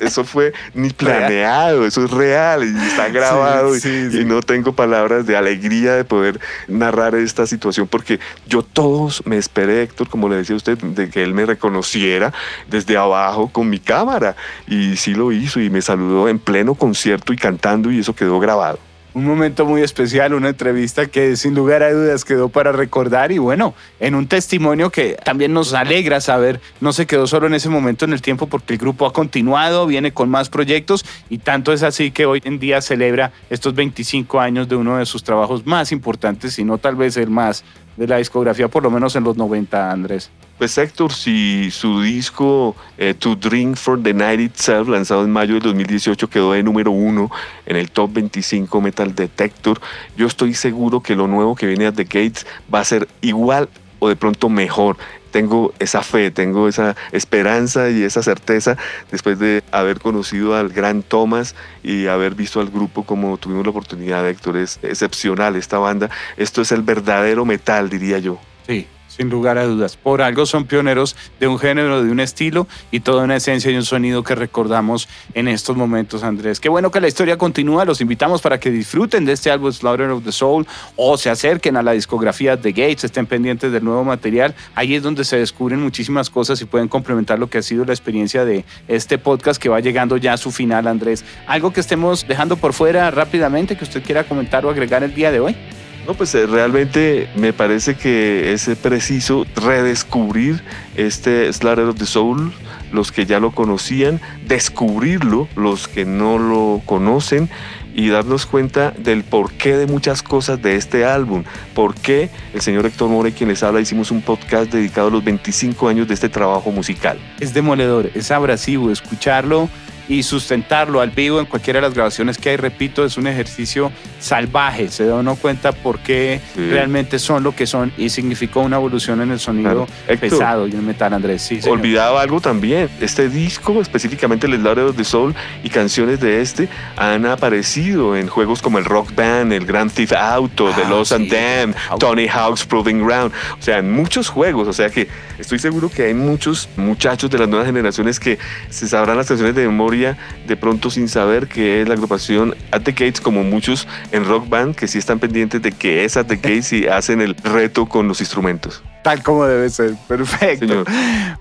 eso 0.01 0.25
fue 0.25 0.53
ni 0.75 0.90
planeado, 0.90 1.87
eso 1.87 2.05
es 2.05 2.11
real 2.11 2.64
y 2.64 2.87
está 2.87 3.09
grabado 3.11 3.77
y, 3.77 4.25
no 4.25 4.40
tengo 4.40 4.72
palabras 4.72 5.27
de 5.27 5.37
alegría 5.37 5.94
de 5.94 6.05
poder 6.05 6.40
narrar 6.68 7.14
esta 7.14 7.46
situación 7.46 7.87
porque 7.87 8.20
yo 8.46 8.62
todos 8.62 9.22
me 9.27 9.37
esperé, 9.37 9.83
Héctor, 9.83 10.09
como 10.09 10.29
le 10.29 10.37
decía 10.37 10.57
usted, 10.57 10.79
de 10.79 11.11
que 11.11 11.22
él 11.22 11.35
me 11.35 11.44
reconociera 11.44 12.33
desde 12.68 12.96
abajo 12.96 13.48
con 13.48 13.68
mi 13.68 13.79
cámara 13.79 14.37
y 14.66 14.96
sí 14.96 15.14
lo 15.14 15.33
hizo 15.33 15.61
y 15.61 15.70
me 15.70 15.83
saludó 15.83 16.29
en 16.29 16.38
pleno 16.38 16.75
concierto 16.75 17.33
y 17.33 17.37
cantando 17.37 17.90
y 17.90 18.01
eso 18.01 18.14
quedó 18.14 18.38
grabado 18.40 18.79
un 19.14 19.25
momento 19.25 19.66
muy 19.66 19.83
especial, 19.83 20.35
una 20.35 20.48
entrevista 20.48 21.07
que 21.07 21.37
sin 21.37 21.55
lugar 21.55 21.83
a 21.83 21.92
dudas 21.92 22.25
quedó 22.25 22.48
para 22.48 22.72
recordar 22.72 23.33
y 23.33 23.38
bueno, 23.38 23.75
en 24.01 24.14
un 24.14 24.27
testimonio 24.27 24.90
que 24.90 25.16
también 25.25 25.53
nos 25.53 25.75
alegra 25.75 26.20
saber, 26.20 26.61
no 26.81 26.92
se 26.92 27.07
quedó 27.07 27.27
solo 27.27 27.46
en 27.46 27.55
ese 27.55 27.68
momento 27.68 28.05
en 28.05 28.12
el 28.12 28.22
tiempo 28.22 28.46
porque 28.46 28.72
el 28.75 28.79
grupo 28.79 29.07
ha 29.07 29.12
continuado, 29.12 29.87
viene 29.87 30.12
con 30.12 30.31
más 30.31 30.48
proyectos 30.48 31.05
y 31.29 31.38
tanto 31.38 31.72
es 31.72 31.83
así 31.83 32.11
que 32.11 32.27
hoy 32.27 32.40
en 32.44 32.59
día 32.59 32.81
celebra 32.81 33.33
estos 33.51 33.75
25 33.75 34.40
años 34.40 34.68
de 34.68 34.77
uno 34.77 34.96
de 34.96 35.07
sus 35.07 35.22
trabajos 35.22 35.66
más 35.66 35.92
importantes, 35.92 36.55
si 36.55 36.64
no 36.64 36.79
tal 36.79 36.96
vez 36.96 37.16
el 37.16 37.31
más 37.31 37.64
de 37.96 38.07
la 38.07 38.16
discografía, 38.16 38.68
por 38.68 38.83
lo 38.83 38.90
menos 38.90 39.16
en 39.16 39.24
los 39.24 39.37
90, 39.37 39.90
Andrés. 39.90 40.31
Pues 40.59 40.78
Héctor, 40.78 41.12
si 41.12 41.70
su 41.70 42.02
disco 42.02 42.76
eh, 42.96 43.14
To 43.14 43.35
Drink 43.35 43.76
for 43.76 44.00
the 44.00 44.14
Night 44.14 44.40
Itself, 44.40 44.88
lanzado 44.88 45.24
en 45.24 45.31
mayo 45.31 45.55
del 45.55 45.62
2018, 45.62 46.28
quedó 46.28 46.52
de 46.52 46.62
número 46.62 46.90
uno 46.90 47.31
en 47.66 47.76
el 47.76 47.90
Top 47.90 48.12
25 48.12 48.81
Metal 48.81 49.14
Detector, 49.14 49.81
yo 50.16 50.26
estoy 50.26 50.55
seguro 50.55 51.00
que 51.00 51.16
lo 51.16 51.26
nuevo 51.26 51.55
que 51.55 51.66
viene 51.66 51.87
a 51.87 51.92
The 51.92 52.05
Gates 52.05 52.46
va 52.72 52.81
a 52.81 52.85
ser 52.85 53.09
igual 53.22 53.68
o 53.98 54.09
de 54.09 54.16
pronto 54.16 54.48
mejor. 54.48 54.96
Tengo 55.33 55.75
esa 55.81 56.03
fe, 56.03 56.31
tengo 56.31 56.68
esa 56.68 56.95
esperanza 57.11 57.90
y 57.90 58.05
esa 58.05 58.23
certeza 58.23 58.77
después 59.11 59.38
de 59.40 59.64
haber 59.73 59.99
conocido 59.99 60.55
al 60.55 60.68
gran 60.68 61.03
Thomas 61.03 61.57
y 61.83 62.07
haber 62.07 62.37
visto 62.37 62.61
al 62.61 62.71
grupo 62.71 63.03
como 63.05 63.37
tuvimos 63.38 63.64
la 63.64 63.71
oportunidad, 63.71 64.29
Héctor. 64.29 64.59
Es 64.59 64.79
excepcional 64.83 65.57
esta 65.57 65.79
banda. 65.79 66.09
Esto 66.37 66.62
es 66.62 66.71
el 66.71 66.83
verdadero 66.83 67.45
metal, 67.45 67.90
diría 67.90 68.18
yo. 68.18 68.38
Sí, 68.68 68.87
sin 69.16 69.29
lugar 69.29 69.59
a 69.59 69.66
dudas. 69.66 69.96
Por 69.96 70.22
algo 70.22 70.46
son 70.46 70.64
pioneros 70.64 71.16
de 71.38 71.48
un 71.48 71.59
género, 71.59 72.03
de 72.03 72.11
un 72.11 72.20
estilo 72.20 72.66
y 72.90 73.01
toda 73.01 73.25
una 73.25 73.37
esencia 73.37 73.70
y 73.70 73.77
un 73.77 73.85
sonido 73.85 74.22
que 74.22 74.35
recordamos 74.35 75.09
en 75.35 75.48
estos 75.48 75.77
momentos, 75.77 76.22
Andrés. 76.22 76.61
Qué 76.61 76.68
bueno 76.68 76.90
que 76.90 77.01
la 77.01 77.09
historia 77.09 77.37
continúa. 77.37 77.85
Los 77.85 78.01
invitamos 78.01 78.40
para 78.40 78.59
que 78.59 78.70
disfruten 78.70 79.25
de 79.25 79.33
este 79.33 79.51
álbum 79.51 79.70
Slaughter 79.72 80.11
of 80.11 80.25
the 80.25 80.33
Soul 80.33 80.66
o 80.96 81.18
se 81.18 81.31
acerquen 81.31 81.77
a 81.77 81.83
la 81.83 81.92
discografía 81.92 82.57
de 82.57 82.72
Gates, 82.72 83.05
estén 83.05 83.27
pendientes 83.27 83.70
del 83.70 83.85
nuevo 83.85 84.05
material. 84.05 84.55
Ahí 84.75 84.94
es 84.94 85.03
donde 85.03 85.25
se 85.25 85.37
descubren 85.37 85.81
muchísimas 85.81 86.31
cosas 86.31 86.61
y 86.62 86.64
pueden 86.64 86.88
complementar 86.88 87.38
lo 87.38 87.51
que 87.51 87.59
ha 87.59 87.62
sido 87.62 87.85
la 87.85 87.92
experiencia 87.92 88.44
de 88.44 88.64
este 88.88 89.18
podcast 89.18 89.61
que 89.61 89.68
va 89.68 89.81
llegando 89.81 90.16
ya 90.16 90.33
a 90.33 90.37
su 90.37 90.51
final, 90.51 90.87
Andrés. 90.87 91.25
Algo 91.46 91.72
que 91.72 91.81
estemos 91.81 92.27
dejando 92.27 92.57
por 92.57 92.72
fuera 92.72 93.11
rápidamente 93.11 93.77
que 93.77 93.85
usted 93.85 94.03
quiera 94.03 94.25
comentar 94.25 94.64
o 94.64 94.70
agregar 94.70 95.03
el 95.03 95.14
día 95.14 95.31
de 95.31 95.40
hoy. 95.40 95.57
No, 96.06 96.14
pues 96.14 96.34
eh, 96.34 96.46
realmente 96.46 97.28
me 97.36 97.52
parece 97.52 97.94
que 97.94 98.52
es 98.52 98.68
preciso 98.82 99.46
redescubrir 99.54 100.62
este 100.96 101.52
Slaughter 101.52 101.86
of 101.86 101.96
the 101.96 102.06
Soul, 102.06 102.52
los 102.92 103.12
que 103.12 103.24
ya 103.24 103.38
lo 103.38 103.52
conocían, 103.52 104.20
descubrirlo, 104.46 105.48
los 105.54 105.86
que 105.86 106.04
no 106.04 106.38
lo 106.38 106.82
conocen 106.86 107.48
y 107.94 108.08
darnos 108.08 108.46
cuenta 108.46 108.90
del 108.90 109.22
porqué 109.22 109.76
de 109.76 109.86
muchas 109.86 110.22
cosas 110.22 110.60
de 110.60 110.76
este 110.76 111.04
álbum. 111.04 111.44
Por 111.74 111.94
qué 111.94 112.30
el 112.52 112.60
señor 112.62 112.86
Héctor 112.86 113.08
More, 113.08 113.32
quien 113.32 113.48
les 113.50 113.62
habla, 113.62 113.80
hicimos 113.80 114.10
un 114.10 114.22
podcast 114.22 114.72
dedicado 114.72 115.08
a 115.08 115.10
los 115.10 115.24
25 115.24 115.88
años 115.88 116.08
de 116.08 116.14
este 116.14 116.28
trabajo 116.28 116.72
musical. 116.72 117.18
Es 117.38 117.54
demoledor, 117.54 118.10
es 118.14 118.30
abrasivo 118.30 118.90
escucharlo 118.90 119.68
y 120.08 120.22
sustentarlo 120.22 121.00
al 121.00 121.10
vivo 121.10 121.40
en 121.40 121.46
cualquiera 121.46 121.80
de 121.80 121.86
las 121.86 121.94
grabaciones 121.94 122.38
que 122.38 122.50
hay, 122.50 122.56
repito, 122.56 123.04
es 123.04 123.16
un 123.16 123.26
ejercicio 123.26 123.92
salvaje. 124.18 124.88
Se 124.88 125.06
da 125.06 125.16
uno 125.16 125.36
cuenta 125.36 125.72
por 125.72 125.98
qué 125.98 126.40
realmente 126.56 127.18
son 127.18 127.42
lo 127.42 127.54
que 127.54 127.66
son 127.66 127.92
y 127.96 128.10
significó 128.10 128.60
una 128.60 128.76
evolución 128.76 129.20
en 129.20 129.30
el 129.30 129.38
sonido 129.38 129.86
pesado 130.20 130.66
y 130.66 130.72
el 130.72 130.82
metal, 130.82 131.12
Andrés. 131.14 131.42
Sí, 131.42 131.60
Olvidaba 131.68 132.22
algo 132.22 132.40
también. 132.40 132.88
Este 133.00 133.28
disco, 133.28 133.80
específicamente 133.80 134.46
el 134.46 134.66
of 134.66 134.96
the 134.96 135.04
Soul 135.04 135.34
y 135.62 135.68
canciones 135.68 136.20
de 136.20 136.40
este, 136.40 136.68
han 136.96 137.26
aparecido 137.26 138.16
en 138.16 138.28
juegos 138.28 138.62
como 138.62 138.78
el 138.78 138.84
Rock 138.84 139.14
Band, 139.14 139.52
el 139.52 139.66
Grand 139.66 139.92
Theft 139.92 140.12
Auto, 140.12 140.70
The 140.74 140.82
ah, 140.84 140.90
Lost 140.90 141.12
and 141.12 141.30
Damned, 141.30 141.76
Tony 141.98 142.26
Hawk's 142.28 142.64
Proving 142.64 143.04
Ground. 143.04 143.32
O 143.58 143.62
sea, 143.62 143.78
en 143.78 143.92
muchos 143.92 144.28
juegos. 144.28 144.68
O 144.68 144.72
sea 144.72 144.90
que 144.90 145.08
estoy 145.42 145.59
seguro 145.59 145.90
que 145.90 146.05
hay 146.05 146.14
muchos 146.14 146.68
muchachos 146.76 147.31
de 147.31 147.38
las 147.38 147.48
nuevas 147.48 147.66
generaciones 147.66 148.18
que 148.18 148.38
se 148.70 148.88
sabrán 148.88 149.16
las 149.16 149.26
canciones 149.26 149.55
de 149.55 149.66
memoria 149.66 150.16
de 150.46 150.57
pronto 150.57 150.90
sin 150.90 151.09
saber 151.09 151.48
que 151.48 151.83
es 151.83 151.88
la 151.88 151.94
agrupación 151.94 152.55
At 152.70 152.83
the 152.83 152.92
Gates, 152.92 153.20
como 153.20 153.42
muchos 153.42 153.87
en 154.12 154.24
Rock 154.24 154.48
Band, 154.48 154.74
que 154.74 154.88
sí 154.88 154.98
están 154.98 155.18
pendientes 155.18 155.61
de 155.61 155.72
que 155.72 156.05
es 156.05 156.16
At 156.16 156.26
the 156.26 156.37
Gates 156.37 156.72
y 156.72 156.87
hacen 156.87 157.20
el 157.20 157.35
reto 157.35 157.87
con 157.87 158.09
los 158.09 158.20
instrumentos. 158.20 158.83
Tal 159.02 159.22
como 159.22 159.44
debe 159.46 159.68
ser, 159.68 159.94
perfecto. 160.09 160.85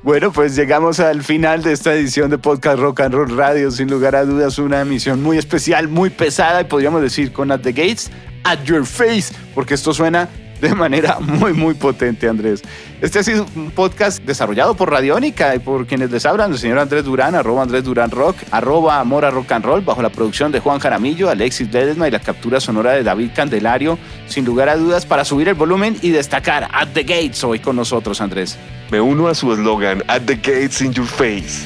Bueno, 0.02 0.32
pues 0.32 0.56
llegamos 0.56 1.00
al 1.00 1.22
final 1.22 1.62
de 1.62 1.74
esta 1.74 1.94
edición 1.94 2.32
de 2.32 2.40
Podcast 2.40 2.80
Rock 2.80 3.02
and 3.02 3.14
Roll 3.14 3.38
Radio. 3.38 3.70
Sin 3.70 3.88
lugar 3.88 4.16
a 4.16 4.26
dudas, 4.26 4.58
una 4.58 4.82
emisión 4.82 5.22
muy 5.22 5.38
especial, 5.38 5.88
muy 5.88 6.10
pesada 6.10 6.62
y 6.62 6.64
podríamos 6.64 7.04
decir 7.04 7.32
con 7.32 7.52
At 7.52 7.62
the 7.62 7.72
Gates, 7.72 8.10
At 8.44 8.64
Your 8.64 8.84
Face, 8.84 9.36
porque 9.54 9.76
esto 9.76 9.94
suena 9.94 10.28
de 10.62 10.76
manera 10.76 11.20
muy, 11.20 11.54
muy 11.54 11.74
potente, 11.74 12.30
Andrés. 12.30 12.62
Este 13.02 13.20
ha 13.20 13.24
sido 13.24 13.48
un 13.56 13.72
podcast 13.72 14.24
desarrollado 14.24 14.76
por 14.76 14.92
Radiónica 14.92 15.56
y 15.56 15.60
por 15.60 15.88
quienes 15.88 16.12
les 16.12 16.26
hablan, 16.26 16.52
el 16.52 16.60
señor 16.60 16.78
Andrés 16.78 17.04
Durán, 17.04 17.34
arroba 17.34 17.64
Andrés 17.64 17.84
Durán 17.84 18.12
Rock, 18.12 18.38
arroba 18.52 19.04
Mora 19.04 19.32
Rock 19.32 19.52
and 19.54 19.66
Roll, 19.66 19.82
bajo 19.82 20.02
la 20.02 20.10
producción 20.10 20.52
de 20.52 20.60
Juan 20.60 20.80
Jaramillo, 20.80 21.30
Alexis 21.30 21.74
Ledesma 21.74 22.08
y 22.08 22.12
la 22.12 22.20
captura 22.20 22.60
sonora 22.60 22.92
de 22.92 23.04
David 23.04 23.32
Candelario, 23.36 23.98
sin 24.28 24.46
lugar 24.46 24.70
a 24.70 24.78
dudas, 24.78 25.06
para 25.06 25.26
subir 25.26 25.48
el 25.48 25.56
volumen 25.56 25.98
y 26.02 26.12
destacar 26.12 26.70
At 26.72 26.90
the 26.94 27.04
Gates 27.04 27.44
hoy 27.44 27.60
con 27.60 27.76
nosotros, 27.76 28.22
Andrés. 28.22 28.58
Me 28.92 29.02
uno 29.02 29.28
a 29.28 29.36
su 29.36 29.52
eslogan, 29.52 30.04
At 30.08 30.22
the 30.24 30.36
Gates 30.36 30.82
in 30.82 30.94
your 30.94 31.08
face. 31.08 31.66